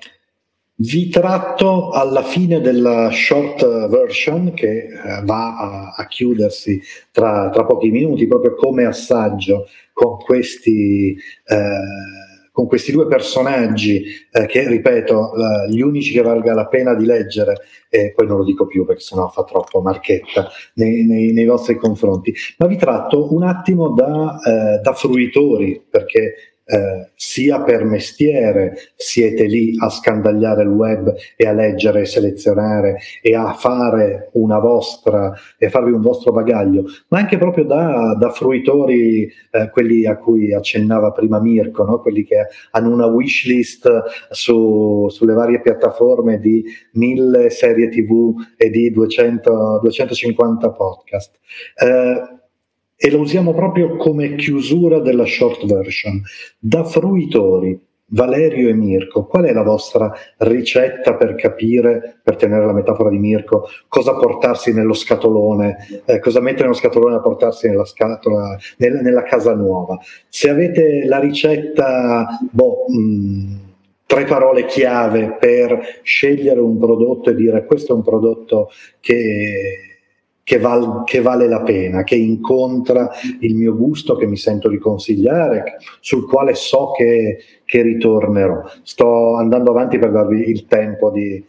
vi 0.79 1.09
tratto 1.09 1.89
alla 1.89 2.23
fine 2.23 2.61
della 2.61 3.09
short 3.11 3.87
version 3.89 4.53
che 4.53 4.85
eh, 4.85 5.21
va 5.23 5.57
a, 5.57 5.93
a 5.95 6.07
chiudersi 6.07 6.81
tra, 7.11 7.49
tra, 7.49 7.65
pochi 7.65 7.89
minuti, 7.89 8.27
proprio 8.27 8.53
come 8.55 8.85
assaggio 8.85 9.67
con 9.93 10.17
questi 10.17 11.17
eh, 11.45 12.35
con 12.57 12.65
questi 12.65 12.91
due 12.91 13.05
personaggi 13.05 14.03
eh, 14.31 14.47
che, 14.47 14.67
ripeto, 14.67 15.35
eh, 15.35 15.69
gli 15.69 15.79
unici 15.79 16.11
che 16.11 16.23
valga 16.23 16.55
la 16.55 16.65
pena 16.65 16.95
di 16.95 17.05
leggere, 17.05 17.57
e 17.87 18.13
poi 18.15 18.25
non 18.25 18.37
lo 18.37 18.43
dico 18.43 18.65
più 18.65 18.83
perché 18.83 19.01
sennò 19.01 19.27
fa 19.27 19.43
troppo 19.43 19.79
marchetta 19.79 20.49
nei, 20.73 21.05
nei, 21.05 21.33
nei 21.33 21.45
vostri 21.45 21.75
confronti, 21.75 22.33
ma 22.57 22.65
vi 22.65 22.75
tratto 22.75 23.31
un 23.31 23.43
attimo 23.43 23.89
da, 23.89 24.39
eh, 24.43 24.79
da 24.79 24.93
fruitori, 24.93 25.85
perché 25.87 26.56
eh, 26.67 27.11
sia 27.15 27.61
per 27.61 27.85
mestiere 27.85 28.75
siete 28.95 29.45
lì 29.45 29.75
a 29.79 29.89
scandagliare 29.89 30.63
il 30.63 30.69
web 30.69 31.15
e 31.35 31.47
a 31.47 31.53
leggere 31.53 32.01
e 32.01 32.05
selezionare 32.05 32.97
e 33.21 33.35
a 33.35 33.53
fare 33.53 34.29
una 34.33 34.59
vostra 34.59 35.33
e 35.57 35.69
farvi 35.69 35.91
un 35.91 36.01
vostro 36.01 36.33
bagaglio, 36.33 36.83
ma 37.07 37.19
anche 37.19 37.37
proprio 37.37 37.63
da, 37.63 38.15
da 38.19 38.29
fruitori, 38.29 39.31
eh, 39.51 39.69
quelli 39.71 40.05
a 40.05 40.17
cui 40.17 40.53
accennava 40.53 41.11
prima 41.11 41.39
Mirko, 41.39 41.85
no? 41.85 42.01
quelli 42.01 42.23
che 42.25 42.47
hanno 42.71 42.91
una 42.91 43.05
wish 43.05 43.45
list 43.45 43.89
su, 44.29 45.07
sulle 45.09 45.33
varie 45.33 45.61
piattaforme 45.61 46.39
di 46.39 46.63
mille 46.93 47.49
serie 47.49 47.87
tv 47.89 48.35
e 48.57 48.69
di 48.69 48.91
200, 48.91 49.79
250 49.81 50.71
podcast. 50.71 51.39
Eh, 51.81 52.45
e 52.97 53.11
lo 53.11 53.19
usiamo 53.19 53.53
proprio 53.53 53.95
come 53.95 54.35
chiusura 54.35 54.99
della 54.99 55.25
short 55.25 55.65
version. 55.65 56.21
Da 56.57 56.83
fruitori, 56.83 57.79
Valerio 58.09 58.69
e 58.69 58.73
Mirko, 58.73 59.25
qual 59.25 59.43
è 59.43 59.53
la 59.53 59.63
vostra 59.63 60.11
ricetta 60.37 61.15
per 61.15 61.35
capire, 61.35 62.19
per 62.23 62.37
tenere 62.37 62.65
la 62.65 62.73
metafora 62.73 63.09
di 63.09 63.19
Mirko, 63.19 63.67
cosa 63.87 64.15
portarsi 64.15 64.73
nello 64.73 64.93
scatolone, 64.93 66.03
eh, 66.05 66.19
cosa 66.19 66.39
mettere 66.39 66.63
nello 66.63 66.73
scatolone 66.73 67.15
a 67.15 67.21
portarsi 67.21 67.67
nella 67.67 67.85
scatola, 67.85 68.57
nel, 68.77 68.93
nella 69.01 69.23
casa 69.23 69.53
nuova? 69.53 69.99
Se 70.29 70.49
avete 70.49 71.05
la 71.05 71.19
ricetta, 71.19 72.27
boh, 72.49 72.85
mh, 72.87 72.99
mm, 72.99 73.55
tre 74.05 74.23
parole 74.23 74.65
chiave 74.65 75.35
per 75.37 75.99
scegliere 76.01 76.61
un 76.61 76.79
prodotto 76.79 77.29
e 77.29 77.35
dire 77.35 77.65
questo 77.65 77.91
è 77.91 77.95
un 77.95 78.03
prodotto 78.03 78.69
che 79.01 79.86
che, 80.47 80.59
val, 80.59 81.03
che, 81.03 81.19
vale 81.19 81.45
la 81.49 81.61
pena, 81.61 82.05
che 82.05 82.15
incontra 82.15 83.09
il 83.41 83.53
mio 83.53 83.75
gusto, 83.75 84.15
che 84.15 84.25
mi 84.25 84.37
sento 84.37 84.69
di 84.69 84.77
consigliare, 84.77 85.75
sul 85.99 86.25
quale 86.25 86.55
so 86.55 86.91
che, 86.91 87.39
che 87.65 87.81
ritornerò. 87.81 88.63
Sto 88.81 89.35
andando 89.35 89.71
avanti 89.71 89.99
per 89.99 90.11
darvi 90.11 90.49
il 90.49 90.65
tempo 90.65 91.11
di, 91.11 91.33
eh, 91.33 91.43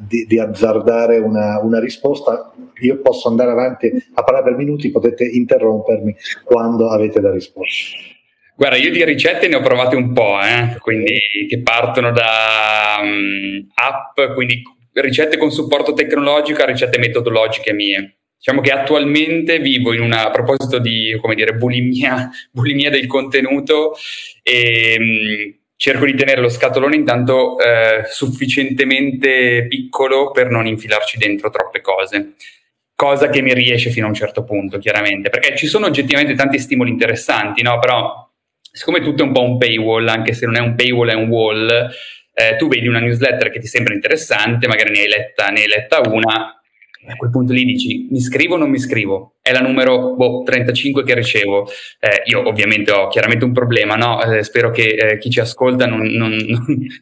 di, 0.00 0.24
di 0.24 0.38
azzardare 0.38 1.18
una, 1.18 1.60
una, 1.62 1.78
risposta. 1.78 2.50
Io 2.80 3.02
posso 3.02 3.28
andare 3.28 3.50
avanti 3.50 3.92
a 4.14 4.22
parlare 4.22 4.44
per 4.44 4.56
minuti, 4.56 4.90
potete 4.90 5.26
interrompermi 5.26 6.16
quando 6.42 6.88
avete 6.88 7.20
la 7.20 7.30
risposta. 7.30 7.98
Guarda, 8.56 8.78
io 8.78 8.90
di 8.90 9.04
ricette 9.04 9.46
ne 9.48 9.56
ho 9.56 9.60
provate 9.60 9.94
un 9.94 10.14
po', 10.14 10.40
eh? 10.40 10.78
quindi 10.78 11.20
che 11.46 11.60
partono 11.60 12.12
da 12.12 12.96
um, 13.02 13.68
app, 13.74 14.32
quindi 14.32 14.62
ricette 14.94 15.36
con 15.36 15.50
supporto 15.50 15.92
tecnologico 15.92 16.62
a 16.62 16.64
ricette 16.64 16.98
metodologiche 16.98 17.74
mie. 17.74 18.17
Diciamo 18.38 18.60
che 18.60 18.70
attualmente 18.70 19.58
vivo 19.58 19.92
in 19.92 20.00
una, 20.00 20.26
a 20.26 20.30
proposito 20.30 20.78
di, 20.78 21.18
come 21.20 21.34
dire, 21.34 21.54
bulimia, 21.54 22.30
bulimia 22.52 22.88
del 22.88 23.08
contenuto 23.08 23.96
e 24.42 24.96
mh, 24.98 25.02
mm, 25.02 25.50
cerco 25.74 26.04
di 26.04 26.14
tenere 26.14 26.40
lo 26.40 26.48
scatolone 26.48 26.94
intanto 26.94 27.58
eh, 27.58 28.04
sufficientemente 28.06 29.66
piccolo 29.68 30.30
per 30.30 30.50
non 30.50 30.66
infilarci 30.66 31.18
dentro 31.18 31.50
troppe 31.50 31.80
cose. 31.80 32.34
Cosa 32.94 33.28
che 33.28 33.42
mi 33.42 33.54
riesce 33.54 33.90
fino 33.90 34.06
a 34.06 34.08
un 34.08 34.14
certo 34.14 34.42
punto, 34.44 34.78
chiaramente, 34.78 35.30
perché 35.30 35.56
ci 35.56 35.66
sono 35.66 35.86
oggettivamente 35.86 36.34
tanti 36.34 36.58
stimoli 36.58 36.90
interessanti, 36.90 37.62
no? 37.62 37.78
Però, 37.78 38.28
siccome 38.60 39.00
tutto 39.00 39.22
è 39.22 39.26
un 39.26 39.32
po' 39.32 39.42
un 39.42 39.56
paywall, 39.56 40.08
anche 40.08 40.32
se 40.32 40.46
non 40.46 40.56
è 40.56 40.60
un 40.60 40.74
paywall, 40.74 41.10
è 41.10 41.14
un 41.14 41.28
wall, 41.28 41.90
eh, 42.34 42.56
tu 42.56 42.66
vedi 42.66 42.88
una 42.88 42.98
newsletter 42.98 43.50
che 43.50 43.60
ti 43.60 43.68
sembra 43.68 43.94
interessante, 43.94 44.66
magari 44.66 44.90
ne 44.90 45.00
hai 45.00 45.08
letta, 45.08 45.48
ne 45.48 45.60
hai 45.60 45.68
letta 45.68 46.00
una, 46.08 46.57
a 47.06 47.16
quel 47.16 47.30
punto 47.30 47.52
lì 47.52 47.64
dici 47.64 48.08
mi 48.10 48.20
scrivo 48.20 48.54
o 48.54 48.58
non 48.58 48.70
mi 48.70 48.78
scrivo? 48.78 49.36
È 49.40 49.52
la 49.52 49.60
numero 49.60 50.14
boh, 50.14 50.42
35 50.42 51.04
che 51.04 51.14
ricevo. 51.14 51.68
Eh, 52.00 52.22
io 52.26 52.46
ovviamente 52.46 52.90
ho 52.90 53.08
chiaramente 53.08 53.44
un 53.44 53.52
problema, 53.52 53.94
no? 53.94 54.22
eh, 54.22 54.42
spero 54.42 54.70
che 54.70 54.88
eh, 54.88 55.18
chi 55.18 55.30
ci 55.30 55.40
ascolta 55.40 55.86
non, 55.86 56.00
non, 56.00 56.36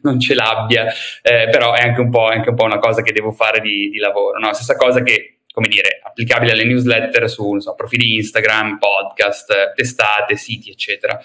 non 0.03 0.19
ce 0.19 0.33
l'abbia, 0.33 0.85
eh, 1.21 1.49
però 1.49 1.73
è 1.73 1.81
anche, 1.81 2.01
è 2.01 2.35
anche, 2.35 2.49
un 2.49 2.55
po', 2.55 2.63
una 2.63 2.79
cosa 2.79 3.01
che 3.01 3.11
devo 3.11 3.31
fare 3.31 3.59
di, 3.59 3.89
di 3.89 3.97
lavoro. 3.97 4.39
No? 4.39 4.53
Stessa 4.53 4.75
cosa 4.75 5.01
che, 5.01 5.39
come 5.51 5.67
dire, 5.67 5.99
applicabile 6.03 6.51
alle 6.51 6.65
newsletter 6.65 7.29
su 7.29 7.59
so, 7.59 7.73
profili 7.75 8.15
Instagram, 8.15 8.77
podcast, 8.77 9.73
testate, 9.73 10.35
siti, 10.37 10.69
eccetera. 10.69 11.19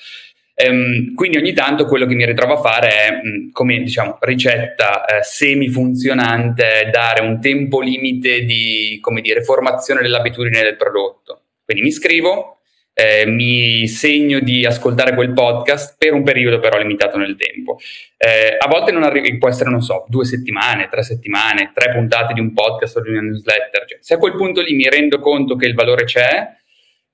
Um, 0.54 1.14
quindi 1.14 1.38
ogni 1.38 1.54
tanto 1.54 1.86
quello 1.86 2.04
che 2.04 2.14
mi 2.14 2.26
ritrovo 2.26 2.54
a 2.54 2.60
fare 2.60 2.88
è, 2.88 3.10
mh, 3.22 3.52
come 3.52 3.78
diciamo, 3.78 4.18
ricetta 4.20 5.04
eh, 5.06 5.22
semi-funzionante, 5.22 6.90
dare 6.92 7.22
un 7.22 7.40
tempo 7.40 7.80
limite 7.80 8.44
di, 8.44 8.98
come 9.00 9.22
dire, 9.22 9.42
formazione 9.42 10.02
dell'abitudine 10.02 10.62
del 10.62 10.76
prodotto. 10.76 11.40
Quindi 11.64 11.84
mi 11.84 11.90
scrivo, 11.90 12.58
eh, 12.92 13.24
mi 13.24 13.88
segno 13.88 14.40
di 14.40 14.66
ascoltare 14.66 15.14
quel 15.14 15.32
podcast 15.32 15.96
per 15.98 16.12
un 16.12 16.22
periodo 16.22 16.58
però 16.60 16.76
limitato 16.76 17.16
nel 17.16 17.36
tempo. 17.36 17.78
Eh, 18.18 18.56
a 18.58 18.68
volte 18.68 18.92
non 18.92 19.04
arrivi, 19.04 19.38
può 19.38 19.48
essere, 19.48 19.70
non 19.70 19.80
so, 19.80 20.04
due 20.08 20.26
settimane, 20.26 20.88
tre 20.90 21.02
settimane, 21.02 21.72
tre 21.74 21.92
puntate 21.92 22.34
di 22.34 22.40
un 22.40 22.52
podcast 22.52 22.98
o 22.98 23.00
di 23.00 23.08
una 23.08 23.22
newsletter. 23.22 23.86
Cioè, 23.86 23.98
se 24.02 24.14
a 24.14 24.18
quel 24.18 24.36
punto 24.36 24.60
lì 24.60 24.74
mi 24.74 24.88
rendo 24.88 25.18
conto 25.18 25.56
che 25.56 25.66
il 25.66 25.74
valore 25.74 26.04
c'è, 26.04 26.60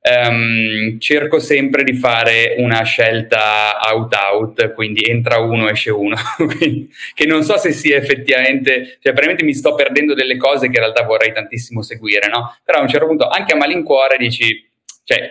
ehm, 0.08 0.98
cerco 0.98 1.38
sempre 1.38 1.84
di 1.84 1.94
fare 1.94 2.54
una 2.58 2.82
scelta 2.82 3.78
out-out, 3.92 4.72
quindi 4.74 5.02
entra 5.08 5.38
uno, 5.38 5.68
esce 5.68 5.90
uno, 5.90 6.16
che 7.14 7.26
non 7.26 7.42
so 7.42 7.56
se 7.58 7.72
sia 7.72 7.96
effettivamente, 7.96 8.98
cioè 9.00 9.12
veramente 9.12 9.44
mi 9.44 9.54
sto 9.54 9.74
perdendo 9.74 10.14
delle 10.14 10.36
cose 10.36 10.68
che 10.68 10.76
in 10.76 10.82
realtà 10.82 11.02
vorrei 11.02 11.32
tantissimo 11.32 11.82
seguire, 11.82 12.28
no? 12.28 12.56
Però 12.64 12.78
a 12.78 12.82
un 12.82 12.88
certo 12.88 13.06
punto 13.06 13.28
anche 13.28 13.54
a 13.54 13.56
malincuore 13.56 14.16
dici 14.16 14.66
cioè, 15.04 15.30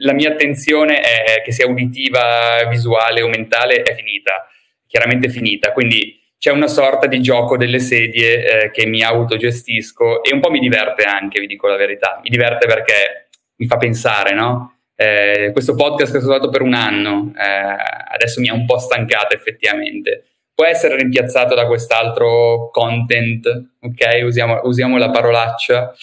la 0.00 0.12
mia 0.12 0.28
attenzione 0.28 1.00
è 1.00 1.40
che 1.42 1.50
sia 1.50 1.66
uditiva, 1.66 2.66
visuale 2.68 3.22
o 3.22 3.28
mentale 3.28 3.82
è 3.82 3.94
finita, 3.94 4.46
chiaramente 4.86 5.30
finita, 5.30 5.72
quindi 5.72 6.20
c'è 6.38 6.50
una 6.50 6.68
sorta 6.68 7.06
di 7.06 7.20
gioco 7.20 7.56
delle 7.56 7.80
sedie 7.80 8.64
eh, 8.64 8.70
che 8.70 8.86
mi 8.86 9.02
autogestisco 9.02 10.22
e 10.22 10.34
un 10.34 10.40
po' 10.40 10.50
mi 10.50 10.60
diverte 10.60 11.04
anche, 11.04 11.40
vi 11.40 11.46
dico 11.46 11.68
la 11.68 11.76
verità, 11.76 12.20
mi 12.22 12.28
diverte 12.28 12.66
perché 12.66 13.27
mi 13.58 13.66
fa 13.66 13.76
pensare, 13.76 14.34
no? 14.34 14.78
Eh, 14.94 15.50
questo 15.52 15.74
podcast 15.74 16.10
che 16.10 16.18
ho 16.18 16.22
usato 16.22 16.48
per 16.48 16.62
un 16.62 16.74
anno, 16.74 17.32
eh, 17.36 18.12
adesso 18.14 18.40
mi 18.40 18.48
ha 18.48 18.54
un 18.54 18.66
po' 18.66 18.78
stancato 18.78 19.34
effettivamente 19.34 20.24
può 20.58 20.66
essere 20.66 20.96
rimpiazzato 20.96 21.54
da 21.54 21.68
quest'altro 21.68 22.68
content, 22.72 23.46
ok? 23.78 24.24
Usiamo, 24.24 24.58
usiamo 24.64 24.98
la 24.98 25.08
parolaccia, 25.08 25.94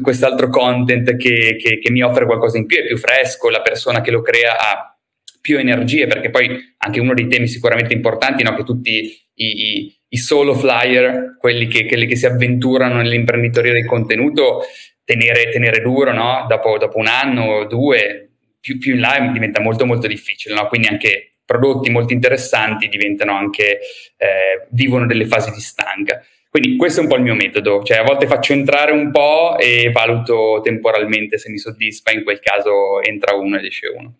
quest'altro 0.00 0.48
content 0.48 1.16
che, 1.16 1.56
che, 1.58 1.80
che, 1.80 1.90
mi 1.90 2.02
offre 2.02 2.24
qualcosa 2.24 2.56
in 2.56 2.66
più, 2.66 2.76
è 2.76 2.86
più 2.86 2.96
fresco, 2.98 3.50
la 3.50 3.62
persona 3.62 4.02
che 4.02 4.12
lo 4.12 4.22
crea 4.22 4.56
ha 4.60 4.96
più 5.40 5.58
energie, 5.58 6.06
perché 6.06 6.30
poi 6.30 6.56
anche 6.76 7.00
uno 7.00 7.14
dei 7.14 7.26
temi 7.26 7.48
sicuramente 7.48 7.94
importanti, 7.94 8.44
no? 8.44 8.54
che 8.54 8.62
tutti 8.62 8.92
i, 9.34 9.46
i, 9.74 10.00
i 10.06 10.16
solo 10.16 10.54
flyer, 10.54 11.36
quelli 11.40 11.66
che, 11.66 11.86
quelli 11.86 12.06
che, 12.06 12.14
si 12.14 12.26
avventurano 12.26 12.98
nell'imprenditoria 12.98 13.72
del 13.72 13.86
contenuto, 13.86 14.62
tenere, 15.06 15.48
tenere 15.50 15.80
duro, 15.80 16.12
no? 16.12 16.44
dopo, 16.48 16.76
dopo, 16.76 16.98
un 16.98 17.06
anno 17.06 17.44
o 17.44 17.64
due, 17.64 18.28
più, 18.60 18.76
più 18.78 18.94
in 18.94 19.00
là 19.00 19.30
diventa 19.32 19.60
molto 19.60 19.86
molto 19.86 20.08
difficile, 20.08 20.54
no? 20.54 20.66
quindi 20.66 20.88
anche 20.88 21.36
prodotti 21.44 21.90
molto 21.90 22.12
interessanti 22.12 22.88
diventano 22.88 23.32
anche, 23.32 23.78
eh, 24.16 24.66
vivono 24.70 25.06
delle 25.06 25.26
fasi 25.26 25.52
di 25.52 25.60
stanca. 25.60 26.22
Quindi 26.50 26.76
questo 26.76 27.00
è 27.00 27.02
un 27.04 27.08
po' 27.08 27.16
il 27.16 27.22
mio 27.22 27.34
metodo, 27.34 27.82
cioè 27.84 27.98
a 27.98 28.02
volte 28.02 28.26
faccio 28.26 28.52
entrare 28.52 28.90
un 28.90 29.10
po' 29.12 29.56
e 29.58 29.90
valuto 29.92 30.60
temporalmente 30.62 31.38
se 31.38 31.50
mi 31.50 31.58
soddisfa, 31.58 32.10
in 32.10 32.24
quel 32.24 32.40
caso 32.40 33.00
entra 33.02 33.34
uno 33.34 33.58
ed 33.58 33.64
esce 33.64 33.86
uno. 33.88 34.14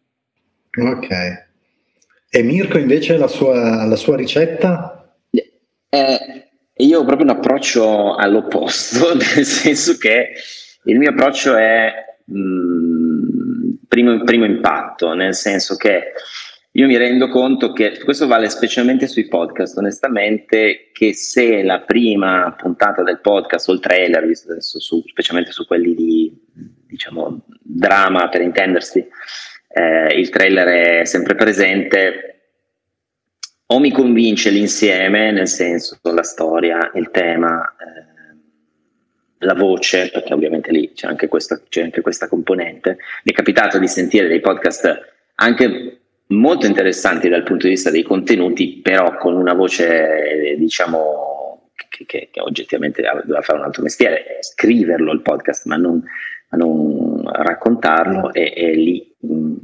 Ok. 0.93 1.09
E 2.29 2.43
Mirko 2.43 2.79
invece 2.79 3.17
la 3.17 3.29
sua, 3.29 3.87
la 3.87 3.97
sua 3.97 4.17
ricetta? 4.17 5.17
Eh, 5.89 6.49
io 6.77 7.01
ho 7.01 7.05
proprio 7.05 7.25
un 7.25 7.37
approccio 7.37 8.15
all'opposto, 8.15 9.15
nel 9.17 9.45
senso 9.45 9.97
che 9.97 10.35
il 10.87 10.99
mio 10.99 11.11
approccio 11.11 11.55
è 11.57 11.93
mh, 12.25 12.39
mm, 12.39 13.71
primo, 13.89 14.23
primo 14.25 14.45
impatto, 14.45 15.15
nel 15.15 15.35
senso 15.35 15.77
che 15.77 16.13
io 16.73 16.87
mi 16.87 16.97
rendo 16.99 17.29
conto 17.29 17.73
che 17.73 17.99
questo 18.05 18.27
vale 18.27 18.51
specialmente 18.51 19.07
sui 19.07 19.29
podcast, 19.29 19.79
onestamente, 19.79 20.91
che 20.93 21.15
se 21.15 21.63
la 21.63 21.81
prima 21.81 22.55
puntata 22.57 23.03
del 23.03 23.21
podcast 23.21 23.69
o 23.71 23.73
il 23.73 23.81
trailer, 23.81 24.27
visto 24.27 24.51
adesso 24.51 24.79
su, 24.79 25.03
specialmente 25.07 25.53
su 25.53 25.67
quelli 25.67 25.95
di 25.95 26.39
diciamo 26.87 27.47
drama 27.63 28.29
per 28.29 28.43
intendersi, 28.43 29.07
eh, 29.69 30.19
il 30.19 30.29
trailer 30.29 31.01
è 31.01 31.05
sempre 31.07 31.35
presente, 31.35 32.37
o 33.69 33.79
mi 33.81 33.91
convince 33.91 34.51
l'insieme, 34.51 35.33
nel 35.33 35.49
senso 35.49 35.99
la 36.03 36.23
storia, 36.23 36.91
il 36.95 37.11
tema, 37.11 37.75
eh, 37.75 38.16
la 39.47 39.55
voce, 39.55 40.11
perché 40.13 40.35
ovviamente 40.35 40.71
lì 40.71 40.93
c'è 40.93 41.07
anche, 41.07 41.29
questa, 41.29 41.61
c'è 41.69 41.83
anche 41.83 42.03
questa 42.03 42.29
componente. 42.29 42.99
Mi 43.25 43.33
è 43.33 43.35
capitato 43.35 43.79
di 43.79 43.89
sentire 43.89 44.29
dei 44.29 44.41
podcast 44.41 45.15
anche 45.37 46.01
molto 46.29 46.67
interessanti 46.67 47.29
dal 47.29 47.45
punto 47.45 47.67
di 47.67 47.73
vista 47.73 47.91
dei 47.91 48.03
contenuti, 48.03 48.81
però 48.83 49.17
con 49.17 49.35
una 49.35 49.55
voce, 49.55 50.57
diciamo, 50.59 51.71
che, 51.89 52.05
che, 52.05 52.29
che 52.31 52.41
oggettivamente 52.41 53.01
doveva 53.03 53.41
fare 53.41 53.59
un 53.59 53.65
altro 53.65 53.83
mestiere, 53.83 54.39
scriverlo 54.41 55.13
il 55.13 55.23
podcast, 55.23 55.67
ma 55.67 55.77
non, 55.77 56.03
ma 56.51 56.59
non 56.59 57.23
raccontarlo, 57.25 58.33
e, 58.33 58.53
e 58.57 58.75
lì, 58.75 59.15
mh, 59.21 59.55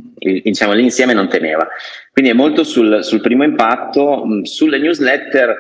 diciamo, 0.42 0.72
l'insieme 0.72 1.14
non 1.14 1.28
teneva. 1.28 1.66
Quindi 2.12 2.30
è 2.30 2.34
molto 2.34 2.62
sul, 2.62 3.02
sul 3.02 3.20
primo 3.20 3.42
impatto, 3.42 4.24
mh, 4.24 4.42
sulle 4.42 4.78
newsletter. 4.78 5.58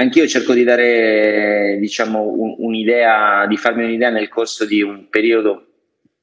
Anch'io 0.00 0.26
cerco 0.26 0.54
di 0.54 0.64
dare, 0.64 1.76
diciamo, 1.78 2.22
un, 2.22 2.54
un'idea, 2.56 3.46
di 3.46 3.58
farmi 3.58 3.84
un'idea 3.84 4.08
nel 4.08 4.30
corso 4.30 4.64
di 4.64 4.80
un 4.80 5.10
periodo 5.10 5.66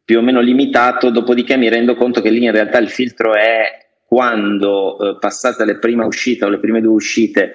più 0.04 0.18
o 0.18 0.22
meno 0.22 0.40
limitato, 0.40 1.12
dopodiché 1.12 1.58
mi 1.58 1.70
rendo 1.70 1.96
conto 1.96 2.20
che 2.20 2.32
lì 2.32 2.44
in 2.44 2.52
realtà 2.52 2.80
il 2.80 2.90
filtro 2.90 3.36
è 3.36 3.86
quando 4.04 4.98
eh, 4.98 5.18
passate 5.20 5.64
le 5.64 5.78
prime 5.78 6.06
uscite 6.06 6.46
o 6.46 6.50
le 6.50 6.58
prime 6.58 6.82
due 6.82 6.94
uscite, 6.94 7.54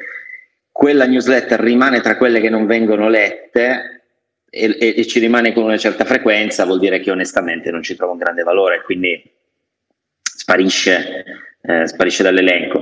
quella 0.71 1.07
newsletter 1.07 1.59
rimane 1.59 2.01
tra 2.01 2.17
quelle 2.17 2.41
che 2.41 2.51
non 2.51 2.67
vengono 2.67 3.09
lette 3.09 4.03
e, 4.49 4.77
e, 4.79 4.95
e, 4.99 5.07
ci 5.07 5.19
rimane 5.19 5.53
con 5.53 5.65
una 5.65 5.77
certa 5.77 6.05
frequenza, 6.05 6.65
vuol 6.67 6.79
dire 6.79 7.01
che 7.01 7.11
onestamente 7.11 7.73
non 7.73 7.83
ci 7.83 7.97
trovo 7.97 8.13
un 8.13 8.19
grande 8.19 8.45
valore, 8.45 8.83
quindi 8.83 9.21
sparisce, 10.23 11.25
eh, 11.63 11.87
sparisce 11.89 12.23
dall'elenco. 12.23 12.82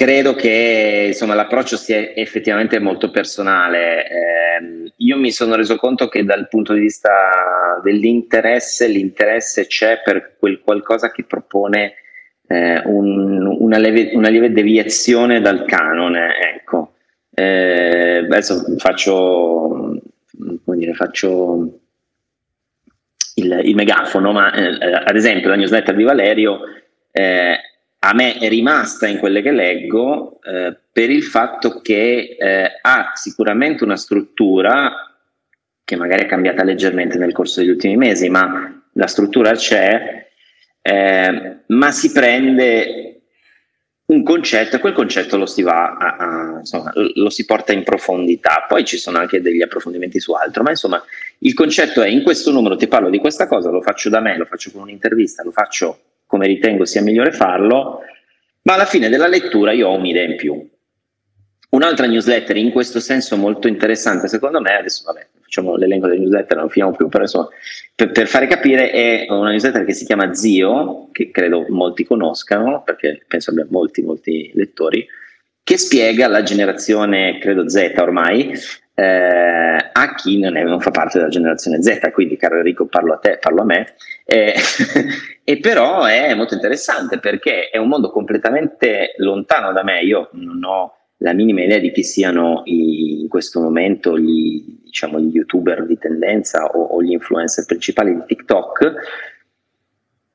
Credo 0.00 0.32
che 0.32 1.08
insomma, 1.08 1.34
l'approccio 1.34 1.76
sia 1.76 2.14
effettivamente 2.14 2.78
molto 2.78 3.10
personale. 3.10 4.08
Eh, 4.08 4.92
io 4.96 5.18
mi 5.18 5.30
sono 5.30 5.56
reso 5.56 5.76
conto 5.76 6.08
che 6.08 6.24
dal 6.24 6.48
punto 6.48 6.72
di 6.72 6.80
vista 6.80 7.78
dell'interesse, 7.82 8.86
l'interesse 8.88 9.66
c'è 9.66 10.00
per 10.02 10.36
quel 10.38 10.62
qualcosa 10.62 11.10
che 11.10 11.24
propone 11.24 11.96
eh, 12.46 12.80
un, 12.86 13.44
una, 13.44 13.76
lieve, 13.76 14.12
una, 14.14 14.30
lieve, 14.30 14.50
deviazione 14.52 15.42
dal 15.42 15.66
canone. 15.66 16.30
Ecco. 16.54 16.94
Eh, 17.34 18.24
adesso 18.24 18.74
faccio, 18.78 20.00
dire, 20.64 20.94
faccio 20.94 21.78
il, 23.34 23.60
il 23.64 23.74
megafono, 23.74 24.32
ma 24.32 24.50
eh, 24.50 25.02
ad 25.04 25.14
esempio 25.14 25.50
la 25.50 25.56
newsletter 25.56 25.94
di 25.94 26.04
Valerio 26.04 26.60
eh, 27.12 27.58
a 28.02 28.14
me 28.14 28.38
è 28.38 28.48
rimasta 28.48 29.06
in 29.06 29.18
quelle 29.18 29.42
che 29.42 29.50
leggo 29.50 30.40
eh, 30.42 30.76
per 30.90 31.10
il 31.10 31.22
fatto 31.22 31.80
che 31.80 32.36
eh, 32.38 32.78
ha 32.80 33.12
sicuramente 33.14 33.84
una 33.84 33.96
struttura 33.96 34.92
che 35.84 35.96
magari 35.96 36.22
è 36.22 36.26
cambiata 36.26 36.64
leggermente 36.64 37.18
nel 37.18 37.32
corso 37.32 37.60
degli 37.60 37.68
ultimi 37.68 37.96
mesi, 37.96 38.28
ma 38.30 38.82
la 38.94 39.06
struttura 39.06 39.52
c'è 39.52 40.28
eh, 40.82 41.56
ma 41.66 41.90
si 41.90 42.10
prende 42.12 43.22
un 44.06 44.22
concetto 44.22 44.76
e 44.76 44.80
quel 44.80 44.92
concetto 44.92 45.36
lo 45.36 45.46
si 45.46 45.62
va 45.62 45.96
a, 45.96 46.16
a, 46.16 46.58
insomma, 46.58 46.90
lo 46.94 47.28
si 47.28 47.44
porta 47.44 47.72
in 47.72 47.84
profondità. 47.84 48.64
Poi 48.66 48.84
ci 48.84 48.96
sono 48.96 49.18
anche 49.18 49.42
degli 49.42 49.62
approfondimenti 49.62 50.20
su 50.20 50.32
altro, 50.32 50.62
ma 50.62 50.70
insomma 50.70 51.02
il 51.40 51.54
concetto 51.54 52.02
è 52.02 52.08
in 52.08 52.22
questo 52.22 52.50
numero 52.50 52.76
ti 52.76 52.88
parlo 52.88 53.10
di 53.10 53.18
questa 53.18 53.46
cosa, 53.46 53.70
lo 53.70 53.82
faccio 53.82 54.08
da 54.08 54.20
me, 54.20 54.36
lo 54.36 54.46
faccio 54.46 54.70
con 54.70 54.82
un'intervista, 54.82 55.44
lo 55.44 55.52
faccio 55.52 55.98
come 56.30 56.46
ritengo 56.46 56.84
sia 56.84 57.02
migliore 57.02 57.32
farlo, 57.32 58.02
ma 58.62 58.74
alla 58.74 58.84
fine 58.84 59.08
della 59.08 59.26
lettura 59.26 59.72
io 59.72 59.88
ho 59.88 59.96
un'idea 59.96 60.22
in 60.22 60.36
più. 60.36 60.64
Un'altra 61.70 62.06
newsletter 62.06 62.56
in 62.56 62.70
questo 62.70 63.00
senso 63.00 63.36
molto 63.36 63.66
interessante, 63.66 64.28
secondo 64.28 64.60
me, 64.60 64.76
adesso 64.76 65.02
vabbè, 65.06 65.26
facciamo 65.40 65.74
l'elenco 65.74 66.06
delle 66.06 66.20
newsletter, 66.20 66.56
non 66.56 66.68
finiamo 66.68 66.94
più, 66.94 67.08
però 67.08 67.24
insomma, 67.24 67.48
per, 67.96 68.12
per, 68.12 68.28
fare 68.28 68.46
capire 68.46 68.92
è 68.92 69.26
una 69.28 69.50
newsletter 69.50 69.84
che 69.84 69.92
si 69.92 70.04
chiama 70.04 70.32
Zio, 70.32 71.08
che 71.10 71.32
credo 71.32 71.66
molti 71.68 72.04
conoscano, 72.04 72.84
perché 72.84 73.24
penso 73.26 73.50
abbia 73.50 73.66
molti, 73.68 74.02
molti 74.02 74.52
lettori, 74.54 75.04
che 75.64 75.76
spiega 75.78 76.28
la 76.28 76.44
generazione, 76.44 77.38
credo 77.40 77.68
Z 77.68 77.92
ormai, 77.96 78.52
eh, 78.94 79.90
a 79.92 80.14
chi 80.14 80.38
non, 80.38 80.56
è, 80.56 80.62
non, 80.62 80.80
fa 80.80 80.90
parte 80.90 81.18
della 81.18 81.30
generazione 81.30 81.82
Z, 81.82 82.10
quindi 82.12 82.36
caro 82.36 82.56
Enrico 82.56 82.86
parlo 82.86 83.14
a 83.14 83.18
te, 83.18 83.38
parlo 83.38 83.62
a 83.62 83.64
me, 83.64 83.94
eh, 84.24 84.54
e 85.44 85.58
però 85.58 86.04
è 86.04 86.34
molto 86.34 86.54
interessante 86.54 87.18
perché 87.18 87.70
è 87.70 87.78
un 87.78 87.88
mondo 87.88 88.10
completamente 88.10 89.14
lontano 89.16 89.72
da 89.72 89.82
me, 89.82 90.00
io 90.00 90.28
non 90.32 90.62
ho 90.64 90.94
la 91.22 91.32
minima 91.32 91.62
idea 91.62 91.78
di 91.78 91.92
chi 91.92 92.02
siano 92.02 92.62
i, 92.64 93.20
in 93.20 93.28
questo 93.28 93.60
momento 93.60 94.18
gli, 94.18 94.80
diciamo, 94.84 95.20
gli 95.20 95.34
youtuber 95.34 95.86
di 95.86 95.98
tendenza 95.98 96.64
o, 96.64 96.82
o, 96.82 97.02
gli 97.02 97.12
influencer 97.12 97.64
principali 97.66 98.14
di 98.14 98.22
TikTok. 98.26 98.94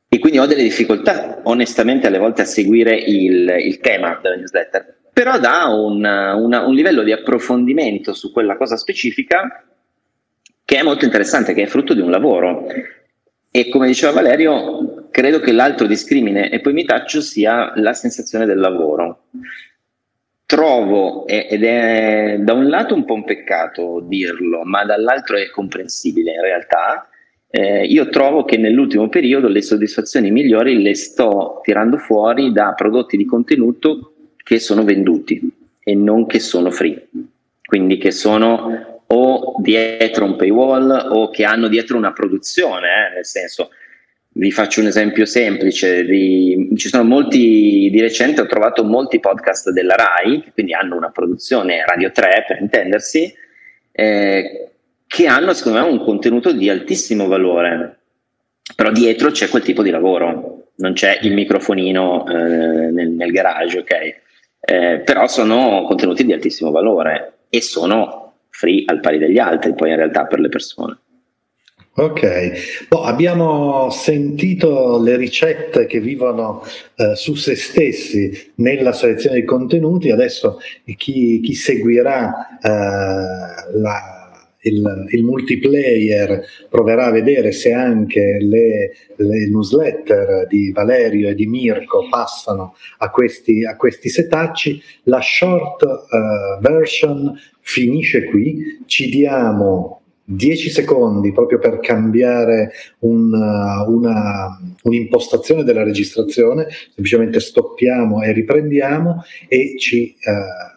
E 0.08 0.20
quindi 0.20 0.38
ho 0.38 0.46
delle 0.46 0.64
difficoltà 0.64 1.42
onestamente 1.44 2.08
alle 2.08 2.20
volte 2.20 2.44
a 2.44 2.46
seguire 2.46 2.96
il, 2.96 3.50
il 3.60 3.80
tema 3.80 4.20
della 4.22 4.36
newsletter, 4.36 4.95
però 5.16 5.40
dà 5.40 5.68
un, 5.68 6.04
una, 6.04 6.66
un 6.66 6.74
livello 6.74 7.02
di 7.02 7.14
approfondimento 7.14 8.12
su 8.12 8.34
quella 8.34 8.58
cosa 8.58 8.76
specifica 8.76 9.64
che 10.66 10.78
è 10.78 10.84
molto 10.84 11.06
interessante, 11.06 11.54
che 11.54 11.62
è 11.62 11.68
frutto 11.68 11.94
di 11.94 12.02
un 12.02 12.12
lavoro. 12.12 12.68
E 13.50 13.70
come 13.70 13.88
diceva 13.88 14.12
Valerio, 14.12 15.08
credo 15.12 15.40
che 15.40 15.54
l'altro 15.54 15.88
discrimine, 15.88 16.50
e 16.50 16.60
poi 16.60 16.74
mi 16.74 16.84
taccio, 16.84 17.22
sia 17.22 17.72
la 17.78 17.94
sensazione 17.94 18.46
del 18.46 18.60
lavoro. 18.60 19.28
Trovo, 20.46 21.26
ed 21.28 21.64
è 21.64 22.36
da 22.42 22.52
un 22.52 22.68
lato 22.68 22.94
un 22.94 23.06
po' 23.06 23.14
un 23.14 23.24
peccato 23.24 24.02
dirlo, 24.06 24.64
ma 24.66 24.84
dall'altro 24.84 25.38
è 25.38 25.50
comprensibile 25.50 26.34
in 26.34 26.42
realtà, 26.42 27.08
eh, 27.50 27.86
io 27.86 28.10
trovo 28.10 28.44
che 28.44 28.58
nell'ultimo 28.58 29.08
periodo 29.08 29.48
le 29.48 29.62
soddisfazioni 29.62 30.30
migliori 30.30 30.82
le 30.82 30.94
sto 30.94 31.62
tirando 31.64 31.96
fuori 32.00 32.52
da 32.52 32.74
prodotti 32.74 33.16
di 33.16 33.24
contenuto 33.24 34.15
che 34.46 34.60
sono 34.60 34.84
venduti 34.84 35.42
e 35.84 35.96
non 35.96 36.28
che 36.28 36.40
sono 36.40 36.70
free, 36.70 37.08
quindi 37.66 37.98
che 37.98 38.12
sono 38.12 39.02
o 39.08 39.56
dietro 39.58 40.26
un 40.26 40.36
paywall 40.36 41.08
o 41.10 41.32
che 41.32 41.46
hanno 41.46 41.68
dietro 41.68 41.98
una 41.98 42.14
produzione, 42.14 42.88
eh, 42.88 43.14
nel 43.16 43.26
senso 43.26 43.72
vi 44.34 44.52
faccio 44.52 44.82
un 44.82 44.88
esempio 44.88 45.26
semplice, 45.26 46.06
di, 46.06 46.70
ci 46.76 46.90
sono 46.90 47.04
molti, 47.04 47.90
di 47.90 48.02
recente 48.02 48.42
ho 48.42 48.46
trovato 48.46 48.84
molti 48.84 49.20
podcast 49.20 49.72
della 49.72 49.96
RAI, 49.96 50.52
quindi 50.54 50.74
hanno 50.74 50.96
una 50.96 51.10
produzione 51.10 51.84
Radio 51.84 52.12
3 52.12 52.46
per 52.48 52.62
intendersi, 52.62 53.34
eh, 53.92 54.70
che 55.08 55.26
hanno 55.26 55.54
secondo 55.54 55.80
me 55.80 55.88
un 55.88 56.04
contenuto 56.04 56.52
di 56.52 56.70
altissimo 56.70 57.26
valore, 57.26 57.98
però 58.76 58.92
dietro 58.92 59.32
c'è 59.32 59.50
quel 59.50 59.64
tipo 59.64 59.82
di 59.82 59.90
lavoro, 59.90 60.68
non 60.76 60.94
c'è 60.94 61.18
il 61.24 61.34
microfonino 61.34 62.28
eh, 62.28 62.92
nel, 62.92 63.10
nel, 63.10 63.32
garage, 63.32 63.80
ok? 63.80 64.24
Eh, 64.68 65.02
però 65.06 65.28
sono 65.28 65.84
contenuti 65.86 66.26
di 66.26 66.34
altissimo 66.34 66.72
valore 66.72 67.34
e 67.50 67.62
sono 67.62 68.34
free 68.50 68.84
al 68.88 69.00
pari 69.00 69.20
degli 69.20 69.38
altri 69.38 69.76
poi 69.76 69.92
in 69.92 69.98
realtà 69.98 70.26
per 70.26 70.40
le 70.40 70.50
persone. 70.50 70.98
Ok, 71.98 72.88
boh, 72.90 73.04
abbiamo 73.04 73.90
sentito 73.90 75.02
le 75.02 75.16
ricette 75.16 75.86
che 75.86 76.02
vivono 76.02 76.62
eh, 76.96 77.16
su 77.16 77.36
se 77.36 77.56
stessi 77.56 78.52
nella 78.56 78.92
selezione 78.92 79.36
dei 79.38 79.46
contenuti, 79.46 80.12
adesso 80.12 80.60
chi, 80.98 81.40
chi 81.40 81.54
seguirà 81.54 82.60
eh, 82.62 83.78
la, 83.80 84.15
il, 84.66 85.06
il, 85.10 85.24
multiplayer 85.24 86.44
proverà 86.70 87.06
a 87.06 87.12
vedere 87.12 87.52
se 87.52 87.72
anche 87.72 88.38
le, 88.40 88.92
le, 89.16 89.48
newsletter 89.50 90.48
di 90.48 90.72
Valerio 90.72 91.30
e 91.30 91.36
di 91.36 91.46
Mirko 91.46 92.08
passano 92.10 92.76
a 93.00 93.10
questi, 93.10 93.66
a 93.66 93.76
questi 93.76 94.10
setacci. 94.10 94.82
La 95.04 95.22
short 95.22 95.84
uh, 95.84 96.62
version 96.62 97.34
finisce 97.62 98.26
qui, 98.26 98.84
ci 98.86 99.10
diamo 99.10 100.02
10 100.28 100.70
secondi 100.72 101.32
proprio 101.32 101.60
per 101.60 101.80
cambiare 101.80 102.72
un, 103.00 103.32
una, 103.32 104.60
un'impostazione 104.84 105.64
della 105.64 105.84
registrazione, 105.84 106.68
semplicemente 106.86 107.40
stoppiamo 107.40 108.24
e 108.24 108.32
riprendiamo 108.32 109.24
e 109.48 109.76
ci... 109.78 110.16
Uh, 110.24 110.74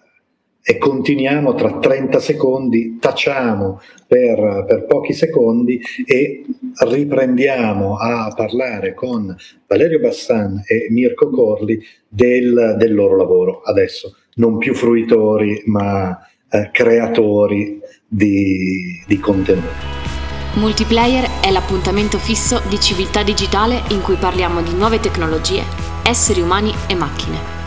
e 0.62 0.76
continuiamo 0.76 1.54
tra 1.54 1.78
30 1.78 2.20
secondi, 2.20 2.98
tacciamo 3.00 3.80
per, 4.06 4.64
per, 4.66 4.84
pochi 4.86 5.14
secondi 5.14 5.80
e 6.04 6.44
riprendiamo 6.86 7.96
a 7.96 8.32
parlare 8.36 8.92
con 8.92 9.34
Valerio 9.66 9.98
Bassan 9.98 10.62
e 10.66 10.88
Mirko 10.90 11.30
Corli 11.30 11.80
del, 12.06 12.74
del 12.78 12.94
loro 12.94 13.16
lavoro. 13.16 13.62
Adesso 13.62 14.16
non 14.34 14.58
più 14.58 14.74
fruitori 14.74 15.62
ma 15.66 16.18
eh, 16.50 16.70
creatori 16.70 17.80
di, 18.06 19.02
di 19.06 19.18
contenuti. 19.18 19.96
Multiplayer 20.54 21.40
è 21.40 21.50
l'appuntamento 21.50 22.18
fisso 22.18 22.60
di 22.68 22.80
civiltà 22.80 23.22
digitale 23.22 23.82
in 23.90 24.02
cui 24.02 24.16
parliamo 24.16 24.60
di 24.60 24.74
nuove 24.74 24.98
tecnologie, 24.98 25.62
esseri 26.04 26.40
umani 26.40 26.72
e 26.88 26.94
macchine 26.94 27.57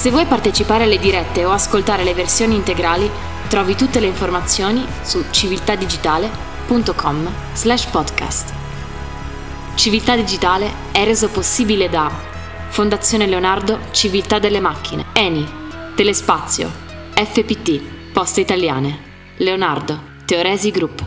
se 0.00 0.10
vuoi 0.10 0.24
partecipare 0.24 0.84
alle 0.84 0.98
dirette 0.98 1.44
o 1.44 1.50
ascoltare 1.50 2.04
le 2.04 2.14
versioni 2.14 2.54
integrali, 2.54 3.10
trovi 3.48 3.74
tutte 3.74 4.00
le 4.00 4.06
informazioni 4.06 4.82
su 5.02 5.22
civiltadigitale.com 5.30 7.30
slash 7.52 7.84
podcast. 7.90 8.50
Civiltà 9.74 10.16
Digitale 10.16 10.72
è 10.90 11.04
reso 11.04 11.28
possibile 11.28 11.90
da 11.90 12.10
Fondazione 12.70 13.26
Leonardo 13.26 13.78
Civiltà 13.90 14.38
delle 14.38 14.60
Macchine, 14.60 15.04
ENI, 15.12 15.46
Telespazio, 15.94 16.70
FPT, 17.12 17.82
Poste 18.10 18.40
Italiane, 18.40 18.98
Leonardo, 19.36 20.00
Teoresi 20.24 20.70
Group. 20.70 21.04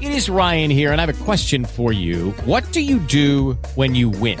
It 0.00 0.10
is 0.10 0.28
Ryan 0.28 0.72
here 0.72 0.90
and 0.90 0.98
I 0.98 1.04
have 1.04 1.16
a 1.16 1.24
question 1.24 1.64
for 1.64 1.92
you. 1.92 2.34
What 2.46 2.64
do 2.72 2.80
you 2.80 2.98
do 3.06 3.56
when 3.76 3.94
you 3.94 4.10
win? 4.10 4.40